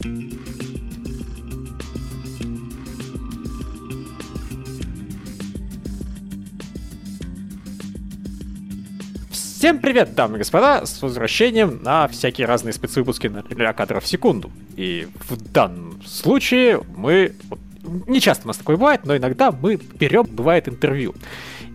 [0.00, 0.18] Всем
[9.78, 14.50] привет, дамы и господа, с возвращением на всякие разные спецвыпуски на 0 кадров в секунду.
[14.74, 17.34] И в данном случае мы...
[18.06, 21.14] Не часто у нас такое бывает, но иногда мы берем, бывает, интервью.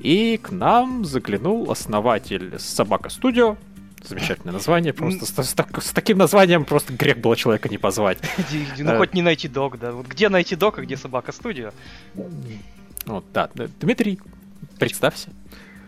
[0.02, 3.58] И к нам заглянул основатель Собака Студио,
[4.08, 4.94] замечательное название.
[4.94, 8.18] Просто с, с, с таким названием просто грех было человека не позвать.
[8.78, 9.92] Ну, э, хоть не найти док, да.
[9.92, 11.72] Вот где найти док, а где собака студио?
[13.06, 13.50] Вот, да.
[13.80, 14.20] Дмитрий,
[14.80, 15.30] представься.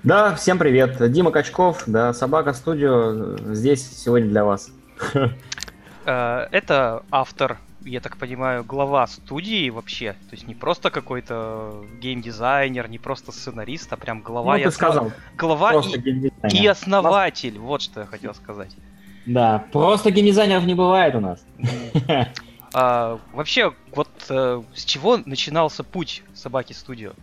[0.03, 1.11] Да, всем привет.
[1.11, 4.71] Дима Качков, да, Собака Студио здесь сегодня для вас.
[6.09, 10.13] Э, это автор, я так понимаю, глава студии вообще.
[10.29, 14.57] То есть не просто какой-то геймдизайнер, не просто сценарист, а прям глава.
[14.57, 15.11] Ну, ты сказал.
[15.37, 17.57] Глава и, и основатель.
[17.57, 18.75] Вот что я хотел сказать.
[19.25, 21.45] Да, просто геймдизайнеров не бывает у нас.
[22.73, 27.13] А, вообще, вот э, с чего начинался путь собаки студио?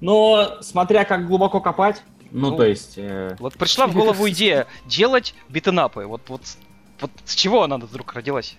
[0.00, 2.94] Но смотря как глубоко копать, ну, ну то есть...
[2.96, 3.36] Э...
[3.40, 6.06] Вот пришла в голову идея делать битэнапы.
[6.06, 6.42] Вот, вот,
[7.00, 8.56] вот с чего она вдруг родилась?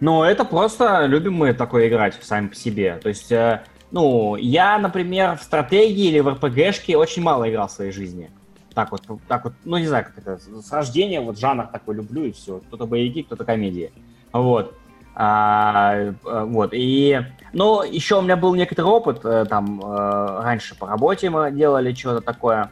[0.00, 2.98] Ну, это просто любим мы такое играть сами по себе.
[3.02, 7.72] То есть, э, ну, я, например, в стратегии или в РПГшке очень мало играл в
[7.72, 8.30] своей жизни.
[8.74, 12.24] Так вот, так вот, ну, не знаю, как это, с рождения вот жанр такой люблю
[12.24, 12.58] и все.
[12.58, 13.90] Кто-то боевики, кто-то комедии.
[14.32, 14.74] Вот.
[15.18, 17.22] А, э, вот, и,
[17.54, 21.94] ну, еще у меня был некоторый опыт, э, там, э, раньше по работе мы делали
[21.94, 22.70] что-то такое,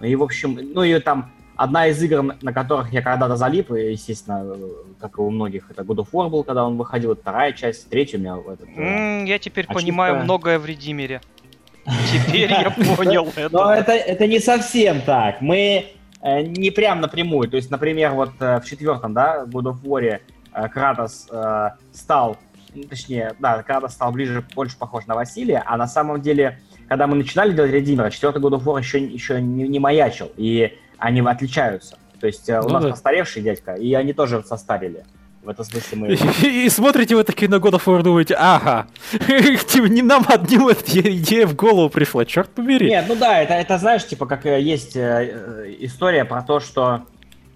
[0.00, 4.56] и, в общем, ну, и там одна из игр, на которых я когда-то залип, естественно,
[5.00, 8.18] как и у многих, это God of War был, когда он выходил, вторая часть, третья
[8.18, 11.20] у меня этот, mm, Я теперь а понимаю многое в Редимере.
[12.12, 13.52] Теперь я понял это.
[13.52, 15.40] Но это, это не совсем так.
[15.40, 17.50] Мы не прям напрямую.
[17.50, 20.20] То есть, например, вот в четвертом, да, God of War
[20.54, 22.36] Э, Кратос э, стал,
[22.74, 27.06] ну, точнее, да, Кратос стал ближе, больше похож на Василия, а на самом деле, когда
[27.06, 31.20] мы начинали делать Редимера, четвертый God of War еще, еще не, не маячил, и они
[31.20, 31.98] отличаются.
[32.18, 32.90] То есть э, у ну, нас да.
[32.90, 35.04] постаревший дядька, и они тоже состарили.
[35.42, 36.08] В этом смысле мы...
[36.08, 40.68] И, и смотрите вы такие на God of War, думаете, ага, типа не нам одним
[40.68, 42.88] эта идея в голову пришла, черт побери.
[42.88, 47.02] Нет, ну да, это, это знаешь, типа, как есть э, история про то, что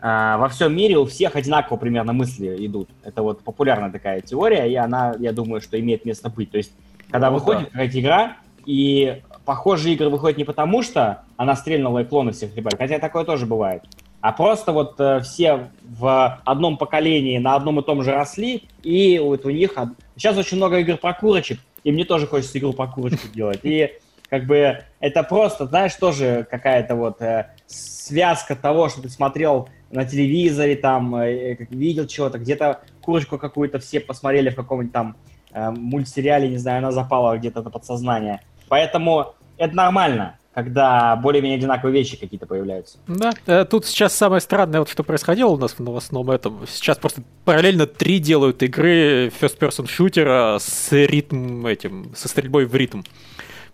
[0.01, 2.91] а, во всем мире у всех одинаково примерно мысли идут.
[3.03, 6.51] Это вот популярная такая теория, и она, я думаю, что имеет место быть.
[6.51, 6.73] То есть,
[7.11, 7.71] когда ну, выходит да.
[7.71, 8.37] какая-то игра,
[8.67, 13.25] и похожие игры выходят не потому, что она стрельнула и клоны всех ребят, хотя такое
[13.25, 13.83] тоже бывает,
[14.21, 19.19] а просто вот э, все в одном поколении на одном и том же росли, и
[19.19, 19.75] вот у них...
[20.17, 23.61] Сейчас очень много игр про курочек, и мне тоже хочется игру про курочку делать.
[23.63, 23.91] И
[24.29, 30.05] как бы это просто, знаешь, тоже какая-то вот э, связка того, что ты смотрел на
[30.05, 35.17] телевизоре, там, э, видел чего-то, где-то курочку какую-то все посмотрели в каком-нибудь там
[35.53, 38.43] э, мультсериале, не знаю, она запала где-то на подсознание.
[38.69, 42.99] Поэтому это нормально, когда более-менее одинаковые вещи какие-то появляются.
[43.07, 46.67] Да, э, тут сейчас самое странное, вот что происходило у нас в новостном этом.
[46.67, 53.03] Сейчас просто параллельно три делают игры first-person шутера с ритм этим, со стрельбой в ритм.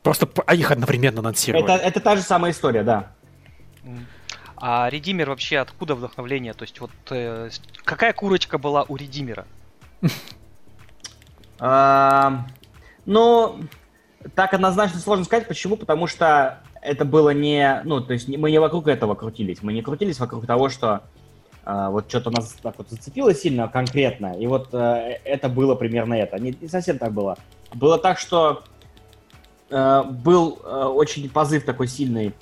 [0.03, 1.65] Просто а их одновременно анонсировали.
[1.65, 3.13] Это, это та же самая история, да.
[4.57, 6.53] А Редимер вообще откуда вдохновление?
[6.55, 7.51] То есть вот э,
[7.85, 9.47] какая курочка была у Редимера?
[13.07, 13.61] Ну,
[14.35, 15.49] так однозначно сложно сказать.
[15.49, 15.77] Почему?
[15.77, 17.83] Потому что это было не...
[17.85, 19.63] Ну, то есть мы не вокруг этого крутились.
[19.63, 21.03] Мы не крутились вокруг того, что
[21.67, 26.13] Uh, вот что-то нас так вот зацепило сильно, конкретно, и вот uh, это было примерно
[26.13, 26.39] это.
[26.39, 27.39] Не, не совсем так было.
[27.73, 28.65] Было так, что
[29.71, 32.35] uh, был очень позыв такой сильный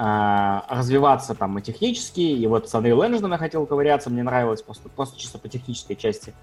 [0.00, 4.62] а, развиваться там и технически, и вот с Unreal Engine я хотел ковыряться, мне нравилось
[4.62, 6.34] просто, просто чисто по технической части.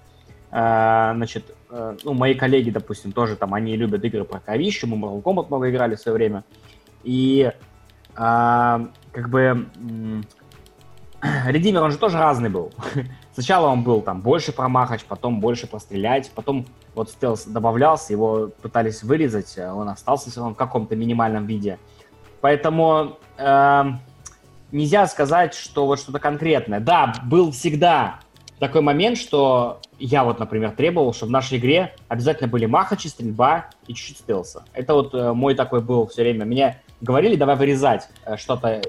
[0.50, 5.22] Значит, а, ну, мои коллеги, допустим, тоже там, они любят игры про кровищу, мы Mortal
[5.22, 6.44] Kombat много играли в свое время,
[7.02, 7.52] и
[8.14, 9.66] а, как бы
[11.46, 12.72] Редимер, он же тоже разный был.
[13.32, 19.02] Сначала он был там больше промахач, потом больше пострелять, потом вот стелс добавлялся, его пытались
[19.02, 21.78] вырезать, он остался все равно в каком-то минимальном виде.
[22.40, 23.84] Поэтому э,
[24.72, 26.80] нельзя сказать, что вот что-то конкретное.
[26.80, 28.20] Да, был всегда
[28.58, 33.66] такой момент, что я вот, например, требовал, чтобы в нашей игре обязательно были махачи, стрельба
[33.86, 34.64] и чуть-чуть стелса.
[34.72, 36.44] Это вот э, мой такой был все время.
[36.44, 38.82] Мне говорили, давай вырезать э, что-то,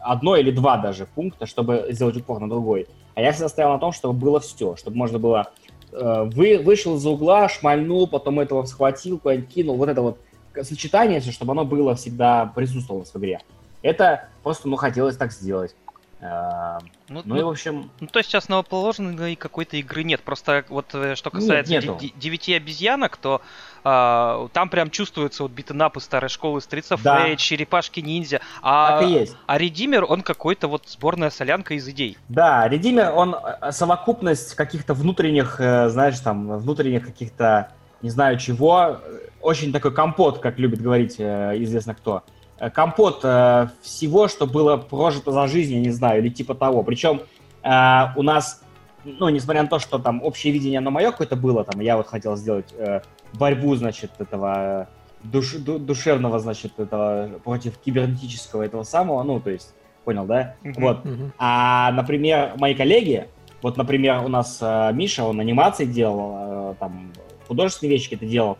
[0.00, 2.86] одно или два даже пункта, чтобы сделать упор на другой.
[3.14, 5.50] А я всегда стоял на том, чтобы было все, чтобы можно было
[5.92, 9.76] э, вы, вышел из-за угла, шмальнул, потом этого схватил, куда-нибудь кинул.
[9.76, 10.18] Вот это вот
[10.62, 13.40] сочетание, чтобы оно было всегда присутствовало в игре.
[13.82, 15.74] Это просто, ну, хотелось так сделать.
[16.20, 16.78] Э,
[17.08, 20.20] Ну, Ну и, в ну, общем, ну, то есть основоположной какой-то игры нет.
[20.22, 21.96] Просто вот э, что касается нету.
[22.00, 23.40] де- девяти обезьянок, то
[23.84, 27.26] а, там прям чувствуется вот битэнап из старой школы, Streets of Да.
[27.28, 28.40] Rage, Черепашки Ниндзя.
[28.60, 29.36] А, так и есть.
[29.46, 32.18] а Редимер, он какой-то вот сборная солянка из идей.
[32.28, 37.70] Да, Редимер, он э, совокупность каких-то внутренних, э, знаешь, там, внутренних каких-то,
[38.02, 39.00] не знаю чего,
[39.40, 42.24] очень такой компот, как любит говорить известно кто.
[42.58, 46.82] Э, Компот э, всего, что было прожито за жизнь, я не знаю, или типа того.
[46.82, 47.22] Причем
[47.62, 48.62] э, у нас,
[49.04, 52.06] ну, несмотря на то, что там общее видение, оно мое какое-то было, там, я вот
[52.08, 53.00] хотел сделать э,
[53.34, 54.88] борьбу, значит, этого
[55.22, 60.54] душ- ду- душевного, значит, этого против кибернетического этого самого, ну, то есть, понял, да?
[60.62, 60.82] Мгм.
[60.82, 60.98] Вот.
[61.38, 63.28] А, например, мои коллеги,
[63.62, 67.12] вот, например, у нас э, Миша, он анимации делал, э, там,
[67.46, 68.58] художественные вещи какие-то делал.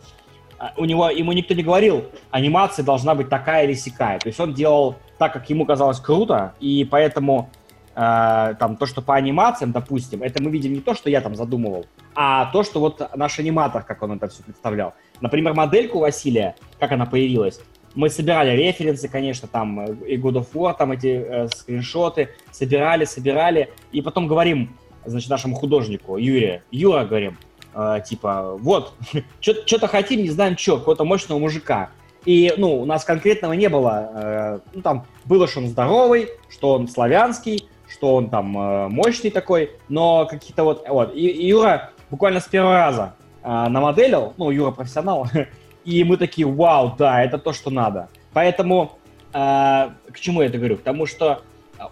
[0.59, 4.19] А У него, ему никто не говорил, анимация должна быть такая или сякая.
[4.19, 7.49] То есть он делал так, как ему казалось круто, и поэтому
[7.95, 11.35] э, там то, что по анимациям, допустим, это мы видим не то, что я там
[11.35, 14.93] задумывал, а то, что вот наш аниматор, как он это все представлял.
[15.21, 17.61] Например, модельку Василия, как она появилась,
[17.95, 23.69] мы собирали референсы, конечно, там и God of War, там эти э, скриншоты, собирали, собирали,
[23.93, 27.37] и потом говорим, значит, нашему художнику, Юре, Юра, говорим,
[27.73, 28.93] э, типа, вот,
[29.39, 31.89] что-то хотим, не знаем что, какого-то мощного мужика.
[32.25, 36.73] И, ну, у нас конкретного не было, э, ну, там, было, что он здоровый, что
[36.73, 41.91] он славянский, что он там э, мощный такой, но какие-то вот, вот, и, и Юра
[42.09, 45.27] буквально с первого раза э, намоделил, ну, Юра профессионал,
[45.85, 48.09] и мы такие, вау, да, это то, что надо.
[48.33, 48.99] Поэтому,
[49.33, 50.77] э, к чему я это говорю?
[50.77, 51.41] Потому что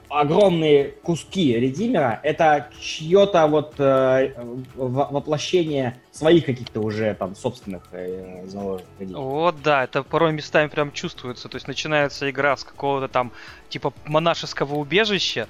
[0.10, 4.34] огромные куски редимера это чье-то вот э,
[4.76, 9.16] во- воплощение своих каких-то уже там собственных э, заложенных идей.
[9.16, 11.50] Вот да, это порой местами прям чувствуется.
[11.50, 13.32] То есть начинается игра с какого-то там
[13.70, 15.48] типа монашеского убежища,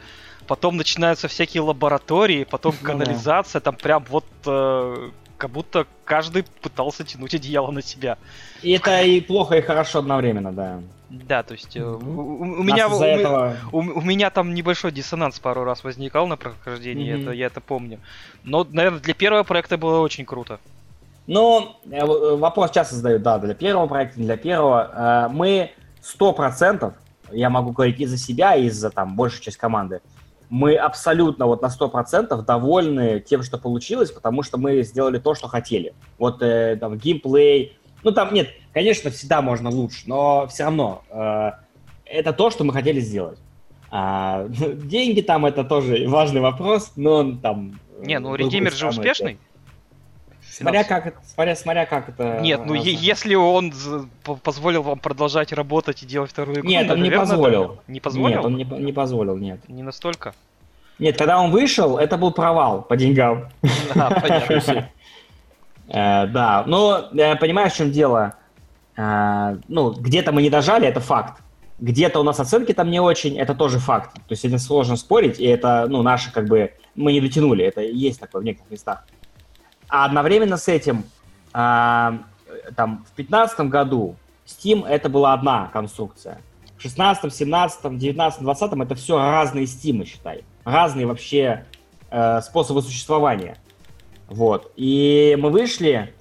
[0.48, 7.04] потом начинаются всякие лаборатории, потом Ну канализация, там прям вот э, как будто каждый пытался
[7.04, 8.18] тянуть одеяло на себя.
[8.62, 10.82] И это и плохо, и хорошо одновременно, да.
[11.10, 12.20] Да, то есть э, Мгм.
[12.20, 13.56] у, у- у меня у, этого...
[13.72, 17.22] у, у меня там небольшой диссонанс пару раз возникал на прохождении, Мгм.
[17.22, 18.00] это я это помню.
[18.44, 20.60] Но, наверное, для первого проекта было очень круто.
[21.26, 25.28] Ну, э, в- вопрос часто задают, да, для первого проекта, для первого.
[25.30, 25.72] Э, Мы
[26.02, 26.94] сто процентов,
[27.32, 30.02] я могу говорить и за себя, и за там большую часть команды,
[30.50, 35.48] мы абсолютно вот на 100% довольны тем, что получилось, потому что мы сделали то, что
[35.48, 35.94] хотели.
[36.18, 41.52] Вот э, там геймплей, ну там нет, конечно, всегда можно лучше, но все равно э,
[42.06, 43.40] это то, что мы хотели сделать.
[43.90, 47.80] А, деньги там это тоже важный вопрос, но там...
[48.00, 49.40] э, Не, ну Редимер же успешный.
[50.48, 52.40] Смотря как, смотря, смотря как это...
[52.42, 53.74] Нет, ну е- если он
[54.44, 57.64] позволил вам продолжать работать и делать вторую игру, Нет, он не наверное, позволил.
[57.64, 58.36] это- Не позволил?
[58.36, 59.60] Нет, он не, не позволил, нет.
[59.68, 60.36] Не настолько?
[61.00, 63.50] Нет, когда он вышел, это был провал по деньгам.
[63.96, 64.90] А, понятно.
[65.90, 68.36] Э, Да, но э, понимаешь, в чем дело?
[68.98, 71.42] Э, Ну, где-то мы не дожали, это факт.
[71.80, 74.14] Где-то у нас оценки там не очень, это тоже факт.
[74.16, 77.82] То есть этим сложно спорить, и это, ну, наши как бы, мы не дотянули, это
[77.82, 79.06] есть такое в некоторых местах.
[79.88, 81.04] А одновременно с этим,
[81.54, 82.20] а,
[82.76, 84.16] там, в 2015 году
[84.46, 86.42] Steam это была одна конструкция.
[86.78, 90.44] В 16, 17, 19, 20 это все разные Steam, считай.
[90.64, 91.66] Разные вообще
[92.10, 93.58] э, способы существования.
[94.28, 94.72] Вот.
[94.76, 96.17] И мы вышли, а,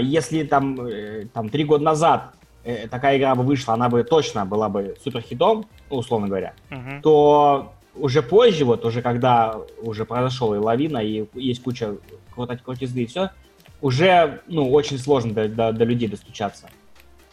[0.00, 2.32] если там, э, там три года назад
[2.64, 7.02] э, такая игра бы вышла, она бы точно была бы суперхитом, ну, условно говоря, Мгм.
[7.02, 11.96] то уже позже, вот уже когда уже произошел и лавина, и есть куча
[12.34, 13.30] крути- крутизны и все,
[13.80, 16.68] уже, ну, очень сложно до, до- до людей достучаться.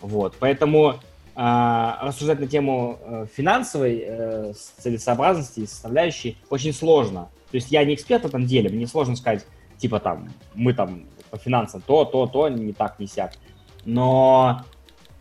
[0.01, 0.95] Вот, поэтому
[1.37, 7.27] а, рассуждать на тему э, финансовой э, целесообразности и составляющей очень сложно.
[7.51, 9.45] То есть я не эксперт в этом деле, мне сложно сказать,
[9.77, 11.03] типа там, мы там
[11.35, 13.33] по финансам то, то, то, не так, не сяк.
[13.83, 14.61] Но,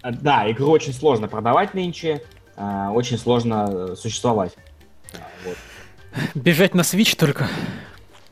[0.02, 2.22] э, да, игру очень сложно продавать нынче,
[2.56, 4.52] э, очень сложно э, существовать.
[5.44, 5.56] Вот.
[6.36, 7.48] Бежать на Switch только.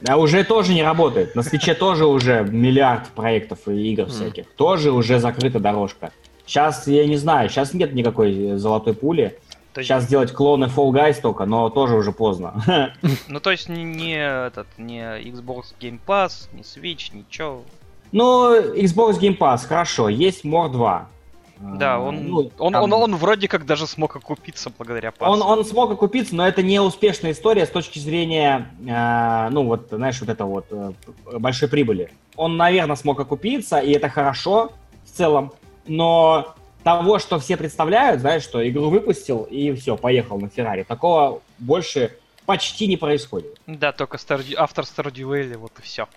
[0.06, 1.34] А уже тоже не работает.
[1.34, 4.46] На свече тоже уже миллиард проектов и игр всяких.
[4.56, 6.12] Тоже уже закрыта дорожка.
[6.46, 9.38] Сейчас, я не знаю, сейчас нет никакой золотой пули.
[9.72, 12.92] То есть- Сейчас делать клоны Fall Guys только, но тоже уже поздно.
[13.28, 17.62] Ну, то есть не, не этот, не Xbox Game Pass, не Switch, ничего.
[18.12, 21.08] Ну, Xbox Game Pass, хорошо, есть More 2.
[21.78, 25.32] Да, А, он, ну, он, там- он, он вроде как даже смог окупиться благодаря пассу.
[25.32, 29.86] Он, он смог окупиться, но это не успешная история с точки зрения, э, ну вот,
[29.92, 30.92] знаешь, вот это вот э,
[31.38, 32.10] большой прибыли.
[32.34, 34.72] Он, наверное, смог окупиться, и это хорошо
[35.04, 35.52] в целом,
[35.86, 36.52] но
[36.82, 42.16] того, что все представляют, знаешь, что игру выпустил и все, поехал на Феррари, такого больше
[42.46, 43.60] почти не происходит.
[43.66, 46.08] Да, только Stardew, автор Stardew Valley, вот и все.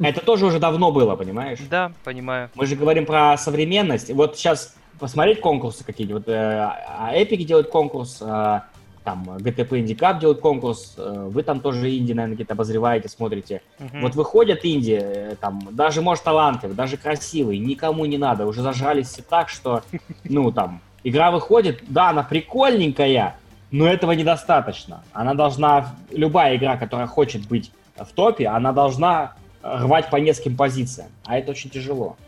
[0.00, 1.58] Это тоже уже давно было, понимаешь?
[1.68, 2.50] Да, понимаю.
[2.54, 4.10] Мы же говорим про современность.
[4.10, 6.26] Вот сейчас посмотреть конкурсы какие-нибудь.
[6.26, 8.60] Вот, э, а Epic делает конкурс, э,
[9.08, 13.62] там GTP Indie Cup делает конкурс, э, вы там тоже инди, наверное, какие-то обозреваете, смотрите.
[13.78, 14.02] Мгм.
[14.02, 19.08] Вот выходят инди, э, там, даже, может, талантливый, даже красивый, никому не надо, уже зажрались
[19.08, 19.82] все так, что,
[20.24, 23.36] ну, там, игра выходит, да, она прикольненькая,
[23.70, 25.02] но этого недостаточно.
[25.14, 31.08] Она должна, любая игра, которая хочет быть в топе, она должна рвать по нескольким позициям,
[31.24, 32.18] а это очень тяжело.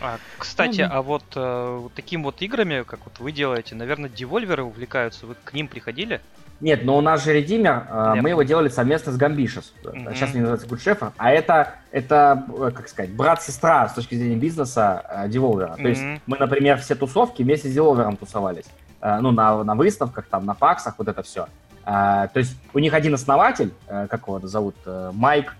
[0.00, 4.08] А, кстати, Ну, а вот э, вот таким вот играми, как вот вы делаете, наверное,
[4.08, 5.26] девольверы увлекаются.
[5.26, 6.20] Вы к ним приходили?
[6.60, 9.72] Нет, но у нас же Redeemer, э, Я мы его делали совместно с Gambitious.
[9.82, 10.14] Мгм.
[10.14, 11.12] Сейчас они называются Shepherd.
[11.16, 15.76] А это, это, э, как сказать, брат-сестра с точки зрения бизнеса э, Devolver.
[15.76, 18.66] То есть мы, например, все тусовки вместе с Devolver тусовались.
[19.00, 21.46] Э, Ну, на, на выставках, там, на паксах, вот это все.
[21.82, 25.56] То есть у них один основатель, э, как его зовут, э, Майк,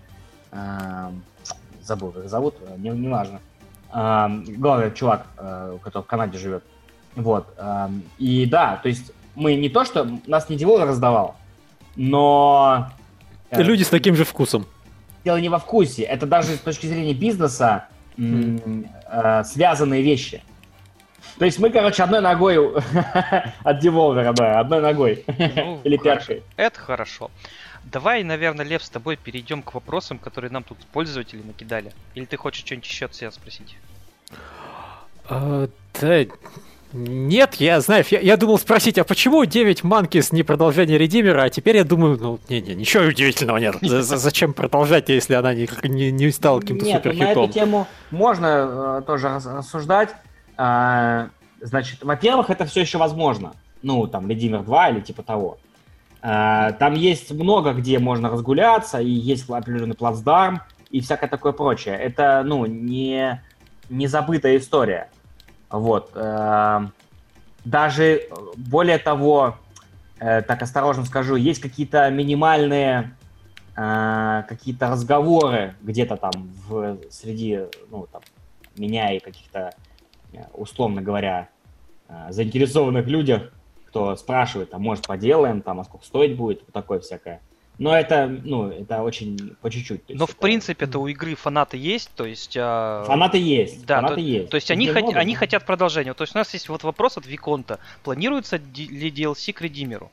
[0.53, 1.11] э,
[1.83, 3.41] забыл, как зовут, э, не, неважно.
[3.93, 6.63] Главный чувак, э, который в Канаде живет.
[7.17, 7.47] Вот.
[8.19, 11.35] И да, то есть мы не то, что нас не Devolver раздавал,
[11.97, 12.89] но...
[13.51, 14.67] э, Люди с таким же вкусом.
[15.25, 20.43] дело не во вкусе, это даже с точки зрения бизнеса м, э, связанные вещи.
[21.39, 22.57] То есть мы, короче, одной ногой
[23.65, 25.25] от Devolver, да, одной ногой.
[25.27, 26.19] Ну, Или хорошо.
[26.19, 26.43] пяткой.
[26.57, 27.31] Это хорошо.
[27.85, 31.93] Давай, наверное, Лев, с тобой перейдем к вопросам, которые нам тут пользователи накидали.
[32.15, 33.77] Или ты хочешь что-нибудь еще от себя спросить?
[35.29, 35.69] А,
[36.01, 36.25] да,
[36.93, 41.49] нет, я, знаешь, я, я думал спросить, а почему 9 Манкис не продолжение Редимера, а
[41.49, 43.77] теперь я думаю, ну, не-не, ничего удивительного нет.
[43.81, 47.45] За- за- Зачем продолжать, если она не, не, не стала каким-то Нет, ну, на суперхитом?
[47.45, 50.11] эту тему можно э, тоже рас- рассуждать.
[50.57, 51.29] А,
[51.61, 53.53] значит, во-первых, это все еще возможно.
[53.83, 55.59] Ну, там, Redeemer 2 или типа того.
[56.23, 60.61] А, там есть много, где можно разгуляться, и есть определенный плацдарм,
[60.91, 61.95] и всякое такое прочее.
[61.97, 63.41] Это, ну, не,
[63.89, 65.09] не забытая история.
[65.71, 66.11] Вот.
[66.15, 66.87] э,
[67.65, 69.57] Даже, э, более того,
[70.19, 73.15] э, так осторожно скажу, есть какие-то минимальные
[73.77, 76.33] э, какие-то разговоры где-то там
[76.67, 77.61] в, среди,
[77.91, 78.23] ну, там,
[78.77, 79.73] меня и каких-то,
[80.33, 81.49] э, условно говоря,
[82.09, 83.53] э, заинтересованных людях,
[83.91, 87.41] кто спрашивает, а может поделаем, там, а сколько стоить будет, вот такое всякое.
[87.79, 90.03] Но это, ну, это очень по чуть-чуть.
[90.11, 92.55] Но в это- принципе-то у игры фанаты есть, то есть...
[92.59, 94.51] а, Фанаты есть, Да, фанаты то, есть.
[94.51, 96.13] то есть они, хот- они хотят продолжения.
[96.15, 97.79] То есть у нас есть вот вопрос от Виконта.
[98.05, 100.11] Планируется ли DLC к Редимеру?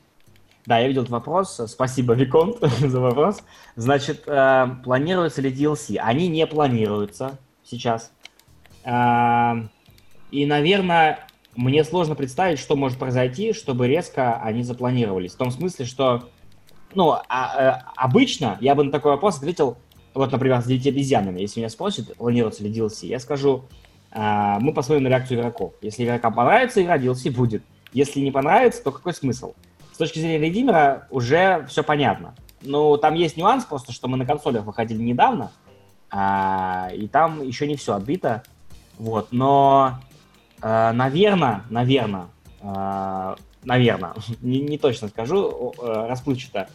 [0.65, 1.59] Да, я видел этот вопрос.
[1.67, 3.43] Спасибо, Виконт, за вопрос.
[3.75, 5.97] Значит, э, планируются ли DLC?
[5.97, 8.11] Они не планируются сейчас.
[8.85, 9.55] Э,
[10.31, 11.26] и, наверное,
[11.57, 15.33] мне сложно представить, что может произойти, чтобы резко они запланировались.
[15.33, 16.29] В том смысле, что,
[16.93, 19.77] ну, а- э, обычно я бы на такой вопрос ответил,
[20.13, 21.41] вот, например, с «Девяти обезьянами».
[21.41, 23.65] Если меня спросят, планируется ли DLC, я скажу,
[24.11, 25.73] э, мы посмотрим на реакцию игроков.
[25.81, 27.63] Если игрокам понравится игра, DLC будет.
[27.91, 29.53] Если не понравится, то какой смысл?
[29.91, 32.35] С точки зрения Редимера уже все понятно.
[32.61, 35.51] Ну, там есть нюанс просто, что мы на консолях выходили недавно,
[36.11, 38.43] а, и там еще не все отбито.
[38.99, 39.99] Вот, но,
[40.61, 42.27] наверное, наверное,
[43.67, 46.69] наверное, не, не точно скажу, э, расплывчато,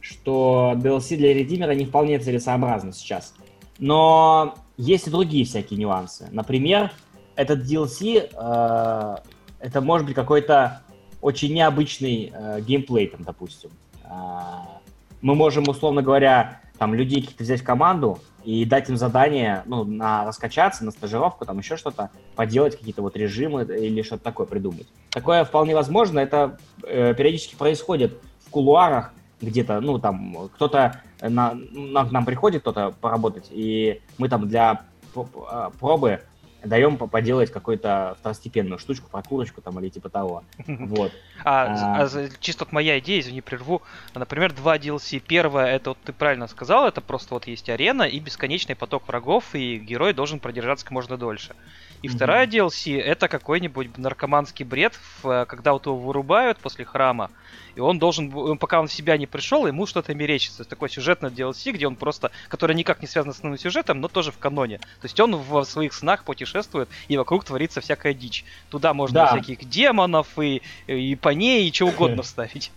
[0.00, 3.34] что DLC для Редимера не вполне целесообразно сейчас.
[3.78, 6.28] Но есть и другие всякие нюансы.
[6.32, 6.90] Например,
[7.36, 9.16] этот DLC, э,
[9.60, 10.82] это может быть какой-то
[11.20, 13.70] очень необычный э, геймплей, там, допустим.
[14.04, 14.80] А,
[15.20, 19.84] мы можем, условно говоря, там, людей каких-то взять в команду и дать им задание, ну,
[19.84, 24.86] на раскачаться, на стажировку, там, еще что-то, поделать какие-то вот режимы или что-то такое придумать.
[25.10, 32.04] Такое вполне возможно, это э, периодически происходит в кулуарах, где-то, ну, там, кто-то на, на-
[32.04, 34.82] к нам приходит, кто-то поработать, и мы там для
[35.14, 36.20] а, пробы
[36.64, 40.44] даем по- поделать какую-то второстепенную штучку, прокурочку там или типа того.
[40.66, 41.12] Вот.
[41.44, 42.02] А, А.
[42.02, 43.82] а за- чисто вот моя идея, извини, прерву.
[44.14, 45.20] Например, два DLC.
[45.20, 49.54] Первое, это вот ты правильно сказал, это просто вот есть арена и бесконечный поток врагов,
[49.54, 51.54] и герой должен продержаться как можно дольше.
[52.02, 52.16] И Мгм.
[52.16, 57.30] вторая DLC это какой-нибудь наркоманский бред, в- когда вот его вырубают после храма,
[57.74, 60.64] и он должен, пока он в себя не пришел, ему что-то мерещится.
[60.64, 64.32] Такой сюжетный DLC, где он просто, который никак не связан с основным сюжетом, но тоже
[64.32, 64.78] в каноне.
[64.78, 68.44] То есть он в своих снах путешествует, и вокруг творится всякая дичь.
[68.70, 69.26] Туда можно Да.
[69.28, 72.72] всяких демонов и, и поней, и чего угодно вставить.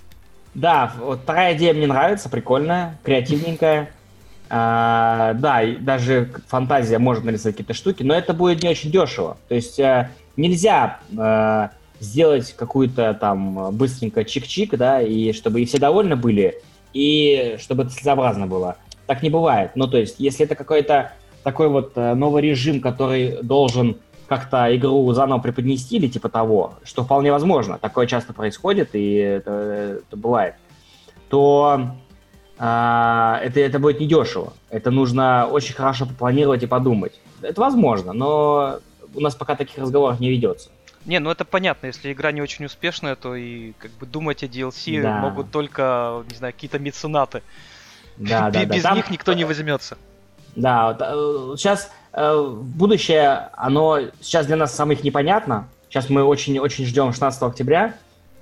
[0.54, 3.92] Да, вот вторая идея мне нравится, прикольная, креативненькая.
[4.50, 9.38] А, да, и даже фантазия может нарисовать какие-то штуки, но это будет не очень дешево.
[9.48, 11.70] То есть э, нельзя э,
[12.00, 16.62] сделать какую-то там быстренько чик-чик, да, и чтобы и все довольны были,
[16.94, 18.78] и чтобы это целесообразно было.
[19.08, 19.72] Так не бывает.
[19.76, 23.98] Ну, то есть, если это какой-то такой вот э, новый режим, который должен
[24.28, 30.00] как-то игру заново преподнести или типа того, что вполне возможно, такое часто происходит и это,
[30.08, 30.56] это бывает,
[31.30, 31.92] то
[32.58, 34.54] а, это, это будет недешево.
[34.70, 37.20] Это нужно очень хорошо попланировать и подумать.
[37.42, 38.80] Это возможно, но
[39.14, 40.70] у нас пока таких разговоров не ведется.
[41.06, 44.46] Не, ну это понятно, если игра не очень успешная, то и как бы думать о
[44.46, 45.18] DLC да.
[45.18, 47.44] могут только, не знаю, какие-то меценаты.
[48.18, 48.96] Да, да, Без да.
[48.96, 49.14] них Там...
[49.14, 49.98] никто не возьмется.
[50.56, 50.96] Да,
[51.58, 55.68] сейчас э, э, будущее, оно сейчас для нас самых непонятно.
[55.90, 57.96] Сейчас мы очень-очень ждем 16 октября.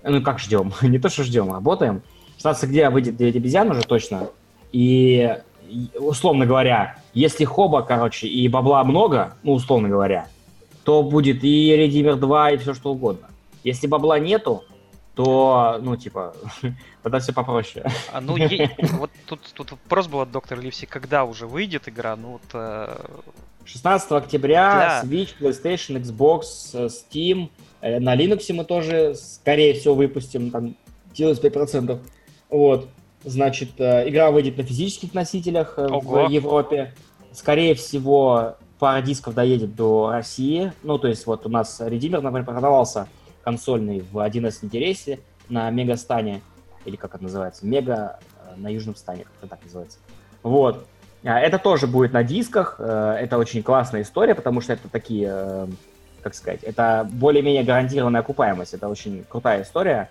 [0.04, 0.74] Ну, как ждем?
[0.82, 2.02] Не то, что ждем, работаем.
[2.42, 4.30] 16 октября выйдет 9 обезьян уже точно.
[4.72, 5.38] И,
[6.00, 10.28] условно говоря, если хоба, короче, и бабла много, ну, условно говоря,
[10.84, 13.28] то будет и Redeemer 2, и все что угодно.
[13.64, 14.64] Если бабла нету,
[15.14, 16.34] то, ну, типа,
[17.04, 17.86] тогда все попроще.
[18.12, 22.16] А, ну, е- вот тут, тут вопрос был от доктора Ливси, когда уже выйдет игра,
[22.16, 22.42] ну, вот...
[22.54, 23.06] Э...
[23.66, 25.08] 16 октября, да.
[25.08, 26.42] Switch, PlayStation, Xbox,
[26.74, 27.50] э, Steam,
[27.82, 30.76] э, на Linux мы тоже, скорее всего, выпустим, там,
[31.14, 32.00] 95%.
[32.52, 32.88] Вот,
[33.24, 36.28] значит, э, игра выйдет на физических носителях Ого.
[36.28, 36.94] в Европе.
[37.34, 40.74] Скорее всего, пара дисков доедет до России.
[40.84, 43.08] Ну, то есть вот у нас Redeemer, например, продавался
[43.44, 46.42] консольный в 11 интересе на Мегастане,
[46.86, 50.00] или как это называется, Мега э, на Южном стане, как это так называется.
[50.44, 50.86] Вот.
[51.24, 55.30] А, это тоже будет на дисках, э, это очень классная история, потому что это такие,
[55.32, 55.68] э,
[56.24, 60.10] как сказать, это более-менее гарантированная окупаемость, это очень крутая история.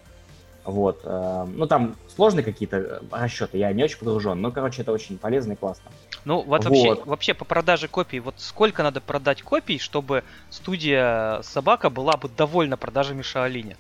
[0.64, 1.02] Вот.
[1.04, 5.56] Ну, там сложные какие-то расчеты, я не очень погружен, но, короче, это очень полезно и
[5.56, 5.90] классно.
[6.24, 6.70] Ну, вот, вот.
[6.70, 12.28] Вообще, вообще по продаже копий, вот сколько надо продать копий, чтобы студия Собака была бы
[12.28, 13.76] довольна продажами Шаолиня?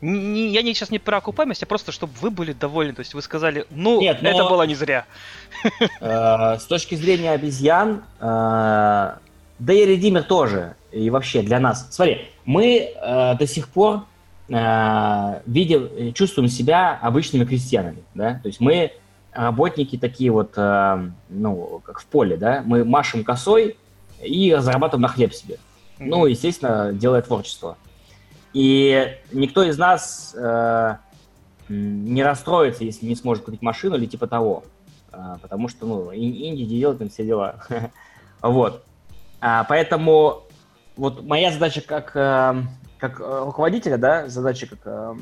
[0.00, 2.92] Не, я не, сейчас не про окупаемость, а просто, чтобы вы были довольны.
[2.92, 4.28] То есть вы сказали, ну, Нет, но...
[4.28, 5.06] это было не зря.
[6.00, 9.18] Э, с точки зрения обезьян, э, да
[9.72, 10.76] и Редимер тоже.
[10.92, 11.88] И вообще для нас.
[11.90, 14.04] Смотри, мы э, до сих пор
[14.48, 18.04] видим, чувствуем себя обычными крестьянами.
[18.14, 18.38] Да?
[18.42, 18.92] То есть мы
[19.36, 23.76] работники такие вот, э, ну, как в поле, да, мы машем косой
[24.22, 25.56] и зарабатываем на хлеб себе.
[25.98, 26.06] Mm-hmm.
[26.06, 27.76] Ну, естественно, делая творчество.
[28.52, 30.96] И никто из нас э,
[31.68, 34.64] не расстроится, если не сможет купить машину или типа того.
[35.12, 37.56] Э, потому что, ну, инди делают там все дела.
[38.40, 38.84] вот.
[39.40, 40.44] А, поэтому
[40.96, 42.62] вот моя задача как, э,
[42.98, 45.14] как руководителя, да, задача как э,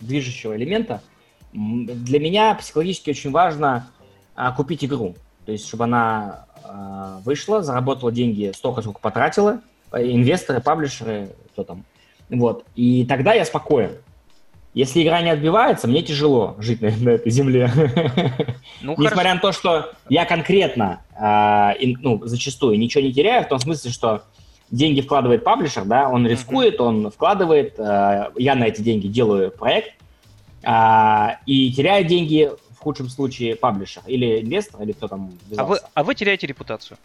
[0.00, 1.02] движущего элемента–
[1.52, 3.88] для меня психологически очень важно
[4.34, 5.16] а, купить игру.
[5.46, 9.60] То есть, чтобы она а, вышла, заработала деньги столько, сколько потратила,
[9.92, 11.84] инвесторы, паблишеры, кто там.
[12.28, 12.64] Вот.
[12.76, 13.92] И тогда я спокоен.
[14.72, 17.70] Если игра не отбивается, мне тяжело жить на, на этой земле.
[18.82, 23.58] Ну, Несмотря на то, что я конкретно, э, ну, зачастую ничего не теряю, в том
[23.58, 24.22] смысле, что
[24.70, 29.94] деньги вкладывает паблишер, да, он рискует, он вкладывает, э, я на эти деньги делаю проект,
[30.62, 35.78] а, и теряет деньги в худшем случае паблишер или инвестор, или кто там а вы,
[35.94, 36.98] а вы теряете репутацию?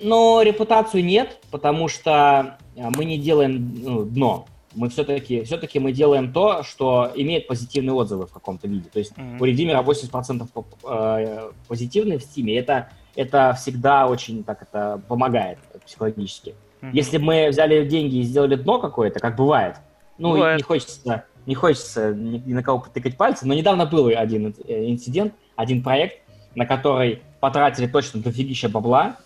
[0.00, 4.46] Но репутацию нет, потому что а, мы не делаем ну, дно.
[4.74, 8.88] Мы все-таки все-таки мы делаем то, что имеет позитивные отзывы в каком-то виде.
[8.90, 9.38] То есть mm-hmm.
[9.40, 16.54] у Redeemer 80% э, позитивные в Steam, это, это всегда очень так это помогает психологически.
[16.80, 16.90] Mm-hmm.
[16.92, 19.76] Если мы взяли деньги и сделали дно какое-то, как бывает,
[20.18, 20.58] ну, бывает.
[20.58, 24.90] не хочется не хочется ни, ни на кого потыкать пальцы, но недавно был один э,
[24.90, 26.18] инцидент, один проект,
[26.54, 29.16] на который потратили точно дофигища бабла.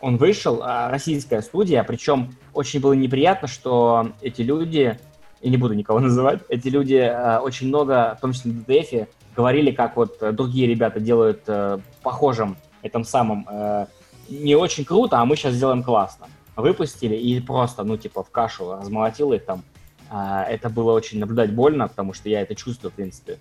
[0.00, 4.98] Он вышел, а, российская студия, причем очень было неприятно, что эти люди,
[5.42, 9.08] и не буду никого называть, эти люди а, очень много, в том числе на DTF,
[9.36, 13.86] говорили, как вот другие ребята делают э, похожим, этом самом, э,
[14.30, 16.26] не очень круто, а мы сейчас сделаем классно.
[16.56, 19.62] Выпустили и просто, ну, типа, в кашу размолотил их там,
[20.10, 23.38] а, это было очень наблюдать больно, потому что я это чувствую, в принципе.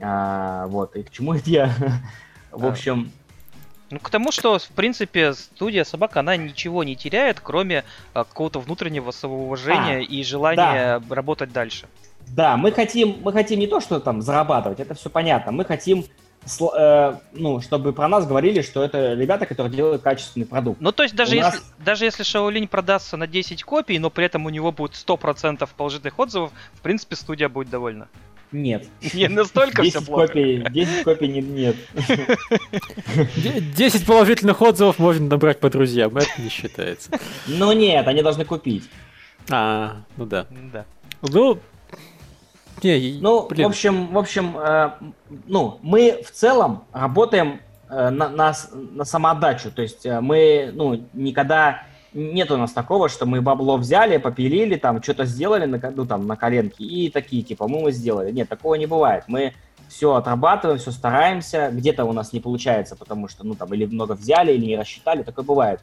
[0.00, 1.74] А, вот, и к чему это я?
[2.50, 3.10] в общем...
[3.90, 8.60] Ну, к тому, что, в принципе, студия Собака, она ничего не теряет, кроме а, какого-то
[8.60, 11.14] внутреннего самоуважения а, и желания да.
[11.14, 11.88] работать дальше.
[12.28, 15.50] Да, мы хотим, мы хотим не то, что там зарабатывать, это все понятно.
[15.50, 16.04] Мы хотим
[16.76, 20.80] Э, ну, чтобы про нас говорили, что это ребята, которые делают качественный продукт.
[20.80, 21.72] Ну, то есть даже, у если, нас...
[21.78, 26.18] даже если Шаолинь продастся на 10 копий, но при этом у него будет 100% положительных
[26.18, 28.08] отзывов, в принципе, студия будет довольна.
[28.52, 28.88] Нет.
[29.14, 30.26] Не настолько все 10 плохо.
[30.26, 31.76] копий, 10 копий не- нет.
[33.36, 37.10] Де- 10 положительных отзывов можно набрать по друзьям, это не считается.
[37.46, 38.90] Ну нет, они должны купить.
[39.50, 40.46] А, ну да.
[40.72, 40.84] Да.
[41.22, 41.60] Ну,
[42.84, 44.90] не, Ну, блин, в общем, в общем, э,
[45.46, 49.70] ну, мы в целом работаем э, на, на, на самоотдачу.
[49.70, 54.76] То есть э, мы, ну, никогда нет у нас такого, что мы бабло взяли, попилили,
[54.76, 58.30] там, что-то сделали на, ну, там, на коленке и такие, типа, мы мы сделали.
[58.32, 59.24] Нет, такого не бывает.
[59.26, 59.54] Мы
[59.88, 61.70] все отрабатываем, все стараемся.
[61.72, 65.22] Где-то у нас не получается, потому что, ну, там, или много взяли, или не рассчитали,
[65.22, 65.80] такое бывает.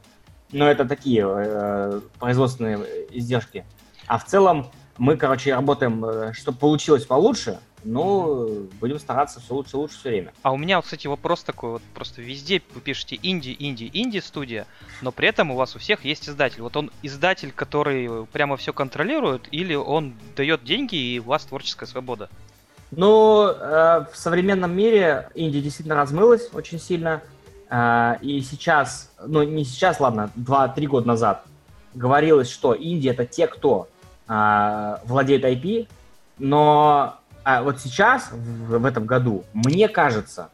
[0.51, 2.79] Но это такие э, производственные
[3.12, 3.65] издержки.
[4.07, 9.75] А в целом мы, короче, работаем, чтобы получилось получше, ну, будем стараться все лучше и
[9.75, 10.33] лучше все время.
[10.41, 14.67] А у меня, кстати, вопрос такой, вот просто везде вы пишете инди, инди, инди студия,
[15.01, 16.62] но при этом у вас у всех есть издатель.
[16.62, 21.86] Вот он издатель, который прямо все контролирует, или он дает деньги и у вас творческая
[21.86, 22.29] свобода?
[22.91, 27.21] Ну, э, в современном мире Индия действительно размылась очень сильно.
[27.69, 31.45] Э, и сейчас, ну не сейчас, ладно, 2-3 года назад
[31.93, 33.88] говорилось, что Индия это те, кто
[34.27, 35.87] э, владеет IP,
[36.39, 40.49] но а вот сейчас, в, в этом году, мне кажется,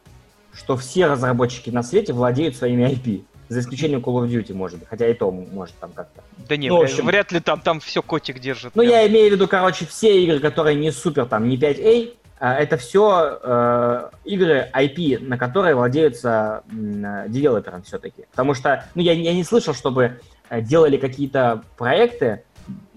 [0.52, 3.24] что все разработчики на свете владеют своими IP.
[3.48, 4.88] За исключением Call of Duty, может быть.
[4.88, 6.22] Хотя и то, может, там как-то.
[6.48, 8.74] Да не, Ну, в вряд- общем- вряд ли там, там все котик держит.
[8.74, 8.92] Ну, прям.
[8.92, 12.76] я имею в виду, короче, все игры, которые не супер, там, не 5A, а, это
[12.78, 18.24] все игры IP, на которые владеются э, девелопером все-таки.
[18.30, 22.44] Потому что, ну, я, я не слышал, чтобы э, делали какие-то проекты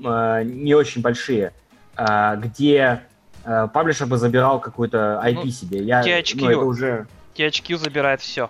[0.04, 1.54] э, не очень большие,
[1.96, 3.04] э, где
[3.44, 5.84] э, паблишер бы забирал какую-то IP Ну, себе.
[5.84, 6.36] Я, THQ.
[6.40, 7.08] ну, это уже...
[7.36, 8.50] THQ забирает все.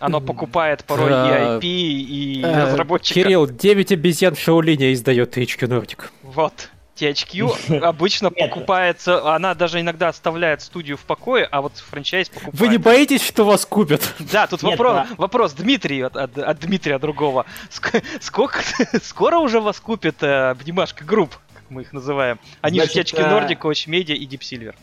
[0.00, 1.56] Оно покупает порой да.
[1.56, 3.20] и IP, и э, разработчика.
[3.20, 6.04] Кирилл, 9 обезьян в Шаолине издает HQ Nordic.
[6.22, 6.70] Вот.
[7.00, 12.58] THQ обычно покупается, она даже иногда оставляет студию в покое, а вот франчайз покупает.
[12.58, 14.02] Вы не боитесь, что вас купят?
[14.18, 15.14] Да, тут Нет, вопрос, да.
[15.16, 17.46] вопрос Дмитрий от, от- от Дмитрия другого.
[17.70, 18.60] Ск- сколько,
[19.02, 22.38] скоро уже вас купит э, обнимашка групп, как мы их называем?
[22.60, 24.74] Они Значит, же THQ э, Nordic, Coach Media и Deep Silver.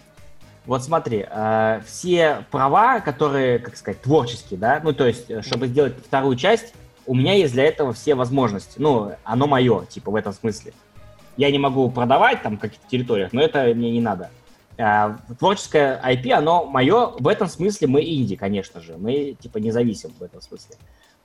[0.65, 5.67] Вот смотри, э, все права, которые, как сказать, творческие, да, ну то есть, э, чтобы
[5.67, 6.73] сделать вторую часть,
[7.05, 8.73] у меня есть для этого все возможности.
[8.77, 10.73] Ну, оно мое, типа, в этом смысле.
[11.37, 14.29] Я не могу продавать там каких-то территориях, но это мне не надо.
[14.79, 17.13] А, Творческое IP, оно мое.
[17.19, 18.95] В этом смысле мы инди, конечно же.
[18.97, 20.75] Мы, типа, не зависим в этом смысле.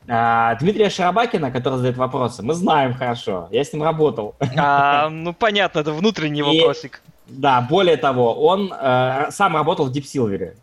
[0.08, 3.48] А, Дмитрия Шарабакина, который задает вопросы, мы знаем хорошо.
[3.50, 4.34] Я с ним работал.
[4.56, 7.02] А, ну понятно, это внутренний И- вопросик.
[7.28, 10.54] Да, более того, он э, сам работал в Deep Silver.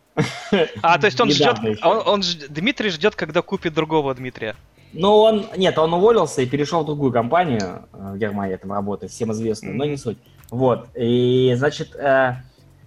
[0.82, 4.54] А, то есть он ждет, он, он Дмитрий ждет, когда купит другого Дмитрия.
[4.92, 9.12] Ну, он, нет, он уволился и перешел в другую компанию э, в Германии, там работает,
[9.12, 10.18] всем известную, но не суть.
[10.50, 12.34] Вот, и, значит, э,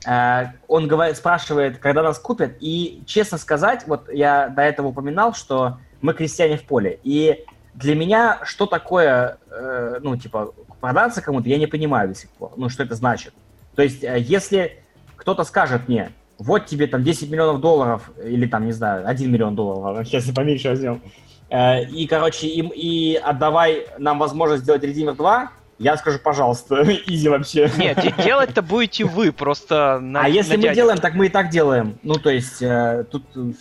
[0.06, 5.34] э, он говорит, спрашивает, когда нас купят, и, честно сказать, вот я до этого упоминал,
[5.34, 11.48] что мы крестьяне в поле, и для меня что такое, э, ну, типа, продаться кому-то,
[11.48, 13.34] я не понимаю до сих пор, ну, что это значит.
[13.76, 14.84] То есть, э, если
[15.16, 19.56] кто-то скажет мне, вот тебе там 10 миллионов долларов, или там, не знаю, 1 миллион
[19.56, 21.02] долларов, сейчас я поменьше возьмем,
[21.50, 27.70] И, короче, им и отдавай нам возможность сделать Redeemer 2, я скажу, пожалуйста, изи вообще.
[27.78, 31.30] Нет, де- делать-то будете вы, просто на а если на мы делаем, так мы и
[31.30, 31.98] так делаем.
[32.04, 33.24] Ну, то есть, э, тут...
[33.36, 33.52] э,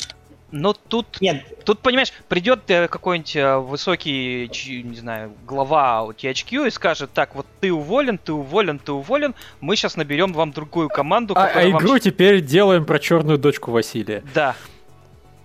[0.52, 4.48] Но тут Нет, Тут, понимаешь, придет э, какой-нибудь э, высокий,
[4.84, 9.34] не знаю, глава у THQ и скажет, так, вот ты уволен, ты уволен, ты уволен,
[9.60, 13.38] мы сейчас наберем вам другую команду, А, а вам игру щ- теперь делаем про черную
[13.38, 14.22] дочку Василия.
[14.34, 14.54] Да,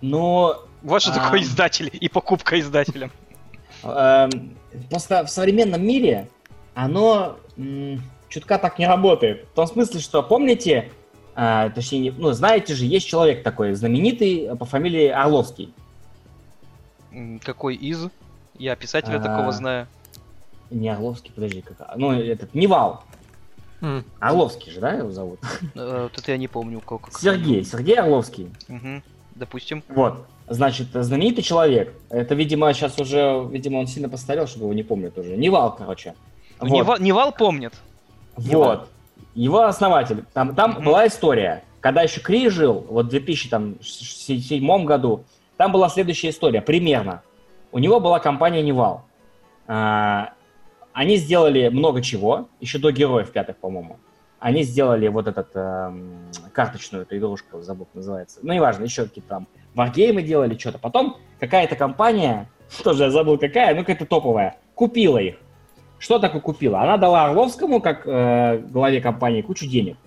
[0.01, 1.15] но вот что А.
[1.15, 3.11] такое издатель и покупка издателем.
[3.83, 4.57] эм,
[4.89, 6.29] просто в современном мире
[6.75, 7.37] оно
[8.29, 9.47] чутка так не работает.
[9.51, 10.91] В том смысле, что, помните,
[11.35, 15.73] э, точнее, не- ну, знаете же, есть человек такой знаменитый по фамилии Орловский.
[17.43, 18.07] Какой из?
[18.57, 19.21] Я писателя А.
[19.21, 19.87] такого знаю.
[20.69, 21.95] Не Орловский, подожди, как...
[21.95, 23.03] Ну, этот, Nival.
[23.81, 24.03] М.
[24.19, 25.39] Орловский же, да, его зовут?
[25.75, 27.09] Э, Тут я не помню, как.
[27.17, 28.49] Сергей, Сергей Орловский.
[29.37, 29.83] Допустим.
[29.89, 30.25] Вот.
[30.47, 31.93] Значит, знаменитый человек.
[32.09, 35.35] Это, видимо, сейчас уже, видимо, он сильно постарел, чтобы его не помнит уже.
[35.37, 36.15] Nival, короче.
[36.59, 36.69] Вот.
[36.69, 37.73] Nival, Nival помнит.
[38.35, 38.89] Вот.
[39.35, 40.25] Его основатель.
[40.33, 40.85] Там, там Мгм.
[40.85, 41.63] была история.
[41.81, 45.23] Когда еще КРИ жил, вот в 2007 году,
[45.57, 47.21] там была следующая история, примерно.
[47.71, 49.03] У него была компания Невал.
[49.67, 50.33] А,
[50.93, 53.97] Они сделали много чего, еще до героев пятых, по-моему.
[54.39, 58.39] Они сделали вот этот эм, карточную эту игрушку, забыл, называется.
[58.43, 60.77] Ну, неважно, еще какие-то там варгеймы делали, что-то.
[60.77, 62.49] Потом какая-то компания,
[62.83, 65.37] тоже я забыл какая, ну, какая-то топовая, купила их.
[65.99, 66.81] Что такое купила?
[66.81, 69.97] Она дала Орловскому, как э, главе компании, кучу денег.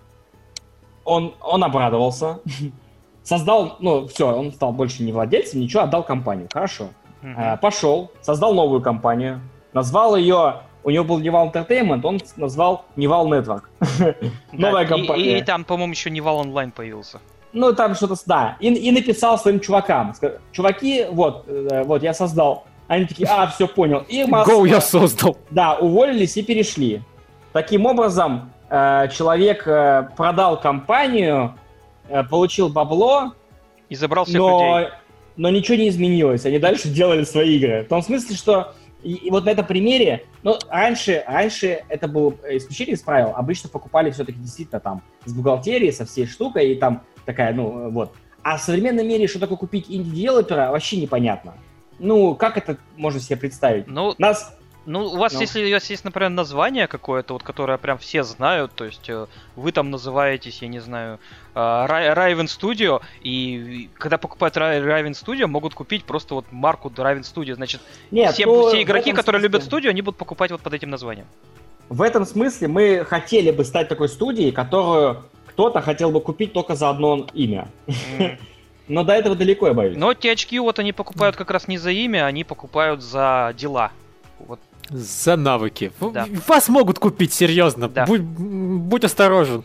[1.05, 2.39] Он, он обрадовался,
[3.25, 6.49] создал, ну, все, он стал больше не владельцем, ничего, отдал компанию.
[6.53, 6.91] Хорошо.
[7.23, 9.41] Э, Пошел, создал новую компанию,
[9.73, 13.63] назвал ее, у него был Nival Entertainment, он назвал Nival Network.
[14.53, 15.37] Да, новая компания.
[15.37, 17.21] И, и там, по-моему, еще Nival Online появился.
[17.53, 18.57] Ну, там что-то, да.
[18.61, 20.15] И, и написал своим чувакам.
[20.53, 22.65] Чуваки, вот, э, вот, я создал.
[22.89, 24.05] Они такие, а, все, понял.
[24.09, 25.37] И масса- Go я создал.
[25.51, 27.03] Да, уволились и перешли.
[27.53, 31.55] Таким образом, э, человек э, продал компанию,
[32.29, 33.35] получил бабло,
[33.89, 34.49] И забрал всех людей.
[34.49, 34.89] но,
[35.37, 36.45] но ничего не изменилось.
[36.45, 37.85] Они дальше делали свои игры.
[37.85, 42.35] В том смысле, что и, и вот на этом примере, ну, раньше, раньше это было
[42.51, 43.33] исключение из правил.
[43.35, 47.91] Обычно покупали все-таки действительно там с бухгалтерией, со всей штукой, и там такая, ну, э,
[47.91, 48.13] вот.
[48.43, 51.55] А в современном мире, что такое купить инди-девелопера, вообще непонятно.
[51.99, 53.87] Ну, как это можно себе представить?
[53.87, 55.41] Ну, Нас ну, у вас, Ну.
[55.41, 59.27] если у вас есть, например, название какое-то, вот которое прям все знают, то есть э,
[59.55, 61.21] вы там называетесь, я не знаю,
[61.55, 67.55] Raven Studio, и когда покупают Ra- Raven Studio, могут купить просто вот марку Raven Studio.
[67.55, 70.75] Значит, Нет, все, ну, все игроки, которые смысле- любят студию, они будут покупать вот под
[70.75, 71.27] этим названием.
[71.89, 76.77] В этом смысле мы хотели бы стать такой студией, которую кто-то хотел бы купить только
[76.77, 77.69] за одно имя.
[78.89, 79.97] Но до этого далеко, я боюсь.
[79.97, 83.93] Но THQ вот они покупают как раз не за имя, они покупают за дела.
[84.39, 84.59] Вот
[84.91, 85.93] За навыки.
[86.01, 86.27] Да.
[86.49, 87.89] Вас могут купить, серьезно.
[87.89, 88.07] Да.
[88.07, 89.63] Будь, будь осторожен.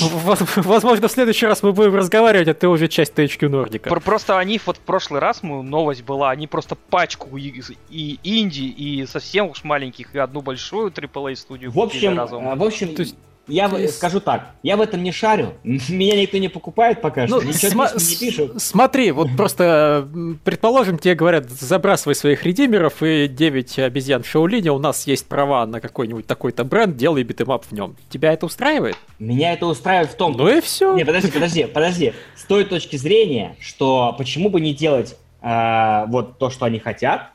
[0.00, 3.90] Воз- Возможно, в следующий раз мы будем разговаривать, а ты уже часть THQ Нордика.
[3.90, 7.52] Пр- Просто они вот в прошлый раз мы, новость была, они просто пачку и,
[7.90, 12.46] и инди, и совсем уж маленьких, и одну большую AAA студию В купили общем, разом.
[12.48, 13.16] э, в общем, То есть-
[13.48, 17.26] я в- есть- скажу так, я в этом не шарю, меня никто не покупает пока
[17.26, 18.62] что, Ну, ничего сма- письма не пишут.
[18.62, 20.08] Смотри, вот просто,
[20.44, 25.26] предположим, тебе говорят, забрасывай своих Redeemer ов и 9 обезьян в Шаолине, у нас есть
[25.26, 27.96] права на какой-нибудь такой-то бренд, делай beat 'em up в нем.
[28.10, 28.96] Тебя это устраивает?
[29.18, 30.32] Меня это устраивает в том...
[30.36, 30.94] Ну и все.
[30.94, 32.12] Не, подожди, подожди, подожди.
[32.36, 37.30] С той точки зрения, что почему бы не делать э, вот то, что они хотят,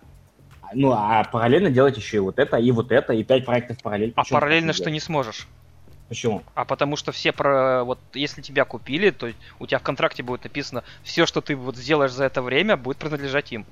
[0.73, 4.13] ну, а параллельно делать еще и вот это, и вот это, и пять проектов параллельно.
[4.17, 5.47] А параллельно что не сможешь.
[6.09, 6.43] Почему?
[6.55, 7.83] А потому что все про...
[7.83, 11.75] Вот если тебя купили, то у тебя в контракте будет написано, все, что ты вот
[11.75, 13.65] сделаешь за это время, будет принадлежать им.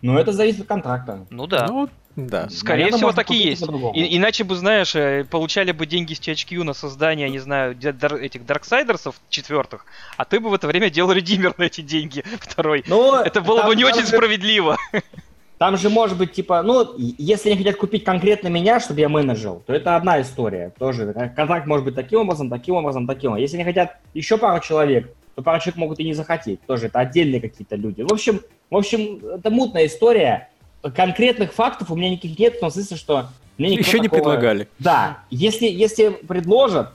[0.00, 1.26] Ну, это зависит от контракта.
[1.30, 1.66] Ну да.
[1.68, 2.48] Ну, да.
[2.50, 3.62] Скорее наверное, всего, так и есть.
[3.94, 8.16] И- иначе бы, знаешь, э, получали бы деньги с THQ на создание, не знаю, дар-
[8.16, 12.82] этих Дарксайдерсов четвертых, а ты бы в это время делал редимер на эти деньги второй.
[12.88, 14.76] Ну, Это было там- бы не там очень же- справедливо.
[15.62, 19.60] Там же может быть, типа, ну, если они хотят купить конкретно меня, чтобы я менеджер,
[19.64, 20.72] то это одна история.
[20.76, 23.42] Тоже Кон- контракт может быть таким образом, таким образом, таким образом.
[23.42, 26.60] Если они хотят еще пару человек, то пару человек могут и не захотеть.
[26.66, 28.02] Тоже это отдельные какие-то люди.
[28.02, 30.48] В общем, в общем, это мутная история.
[30.96, 34.66] Конкретных фактов у меня никаких нет, в том смысле, что мне Еще не такого- предлагали.
[34.80, 36.88] Да, если, если предложат,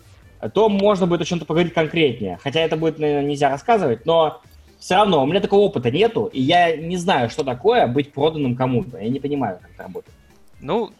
[0.54, 2.38] то можно будет о чем-то поговорить конкретнее.
[2.44, 4.42] Хотя это будет, наверное, нельзя рассказывать, но
[4.80, 8.56] все равно у меня такого опыта нету, и я не знаю, что такое быть проданным
[8.56, 8.98] кому-то.
[8.98, 10.16] Я не понимаю, как это работает.
[10.60, 10.92] Ну,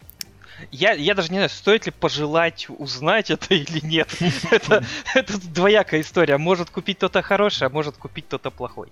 [0.70, 4.08] я, я даже не знаю, стоит ли пожелать узнать это или нет.
[4.50, 6.36] Это, это двоякая история.
[6.36, 8.88] Может купить кто-то хороший, а может купить кто-то плохой.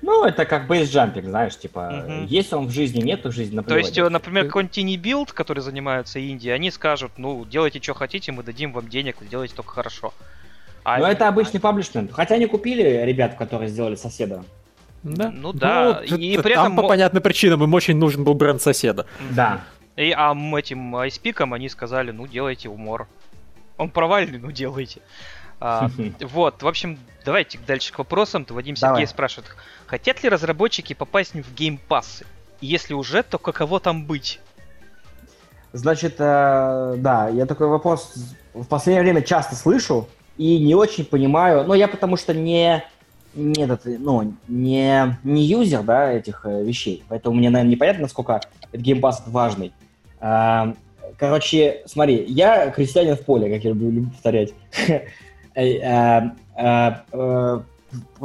[0.00, 2.26] Ну, это как бейсджампинг, знаешь, типа, Мгм.
[2.26, 5.60] есть он в жизни, нет в жизни на То есть, э, например, какой-нибудь Build, который
[5.60, 10.14] занимается Индией, они скажут, ну, делайте, что хотите, мы дадим вам денег, делайте только хорошо.
[10.88, 12.12] А- Но это обычный паблишмент.
[12.12, 14.42] Хотя они купили ребят, которые сделали соседа.
[15.02, 15.30] Да.
[15.30, 18.62] Ну да, т- и при там этом по понятным причинам им очень нужен был бренд
[18.62, 19.06] соседа.
[19.30, 19.60] Да.
[19.96, 23.06] И, а этим айспикам они сказали, ну, делайте умор.
[23.76, 25.02] Он провальный, ну, делайте.
[25.60, 28.46] А, вот, в общем, давайте дальше к вопросам.
[28.46, 28.96] То Вадим Давай.
[28.96, 29.54] Сергей спрашивает,
[29.86, 32.24] хотят ли разработчики попасть в геймпассы?
[32.62, 34.40] И если уже, то каково там быть?
[35.74, 38.14] Значит, э, да, я такой вопрос
[38.54, 41.64] в последнее время часто слышу и не очень понимаю.
[41.66, 42.84] Ну, я потому что не,
[43.34, 48.40] не, этот, ну, не, не юзер да, этих э, вещей, поэтому мне, наверное, непонятно, насколько
[48.72, 49.72] этот геймпас важный.
[50.20, 50.74] А,
[51.18, 54.54] Короче, смотри, я крестьянин в поле, как я люблю, люблю повторять.
[55.54, 57.60] Э, э,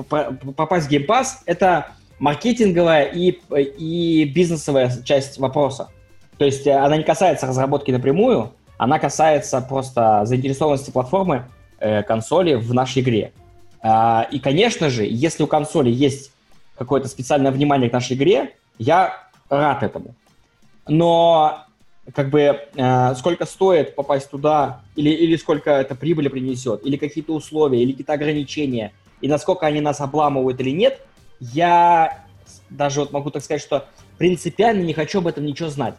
[0.08, 1.88] по- Попасть в геймпас— это
[2.20, 3.40] маркетинговая и,
[3.80, 5.90] и бизнесовая часть вопроса.
[6.38, 11.46] То есть она не касается разработки напрямую, она касается просто заинтересованности платформы
[12.04, 13.32] консоли в нашей игре.
[13.82, 16.32] А, и, конечно же, если у консоли есть
[16.78, 20.16] какое-то специальное внимание к нашей игре, я рад этому.
[20.88, 21.66] Но
[22.14, 27.34] как бы э, сколько стоит попасть туда, или, или сколько это прибыли принесет, или какие-то
[27.34, 28.92] условия, или какие-то ограничения,
[29.22, 31.02] и насколько они нас обламывают или нет,
[31.40, 32.26] я
[32.70, 33.86] даже вот могу так сказать, что
[34.18, 35.96] принципиально не хочу об этом ничего знать.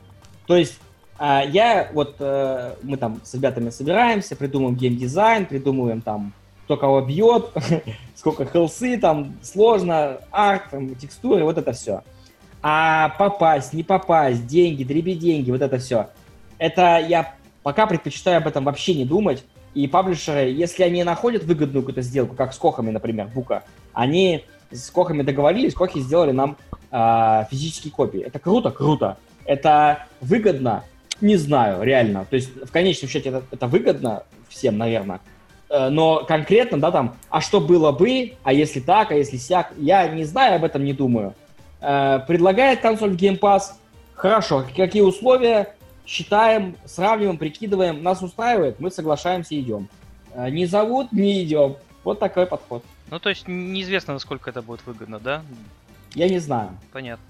[0.47, 0.79] То есть
[1.18, 6.33] я вот, э, мы там с ребятами собираемся, придумываем геймдизайн, придумываем там
[6.64, 7.50] кто кого бьет,
[8.14, 12.03] сколько хелсы, там сложно, арт, там, текстуры, вот это все.
[12.62, 16.09] А попасть, не попасть, деньги, дреби деньги, вот это все.
[16.59, 19.44] Это я пока предпочитаю об этом вообще не думать.
[19.74, 24.88] И паблишеры, если они находят выгодную какую-то сделку, как с Кохами, например, Бука, они с
[24.90, 26.57] Кохами договорились, Кохи сделали нам
[26.90, 28.20] э, физические копии.
[28.20, 29.18] Это круто, круто.
[29.44, 30.85] Это выгодно,
[31.20, 32.27] не знаю, реально.
[32.29, 35.20] То есть в конечном счете это, это выгодно всем, наверное.
[35.68, 39.72] Э, но конкретно, да, там, а что было бы, а если так, а если сяк,
[39.77, 41.35] я не знаю, об этом не думаю.
[41.81, 43.72] Э, предлагает консоль в Game Pass,
[44.14, 45.74] хорошо, какие условия,
[46.07, 49.88] считаем, сравниваем, прикидываем, нас устраивает, мы соглашаемся, идем.
[50.35, 51.77] Э, не зовут, не идем.
[52.05, 52.85] Вот такой подход.
[53.11, 55.42] Ну, то есть неизвестно, насколько это будет выгодно, да?
[56.14, 56.70] Я не знаю.
[56.92, 57.24] Понятно.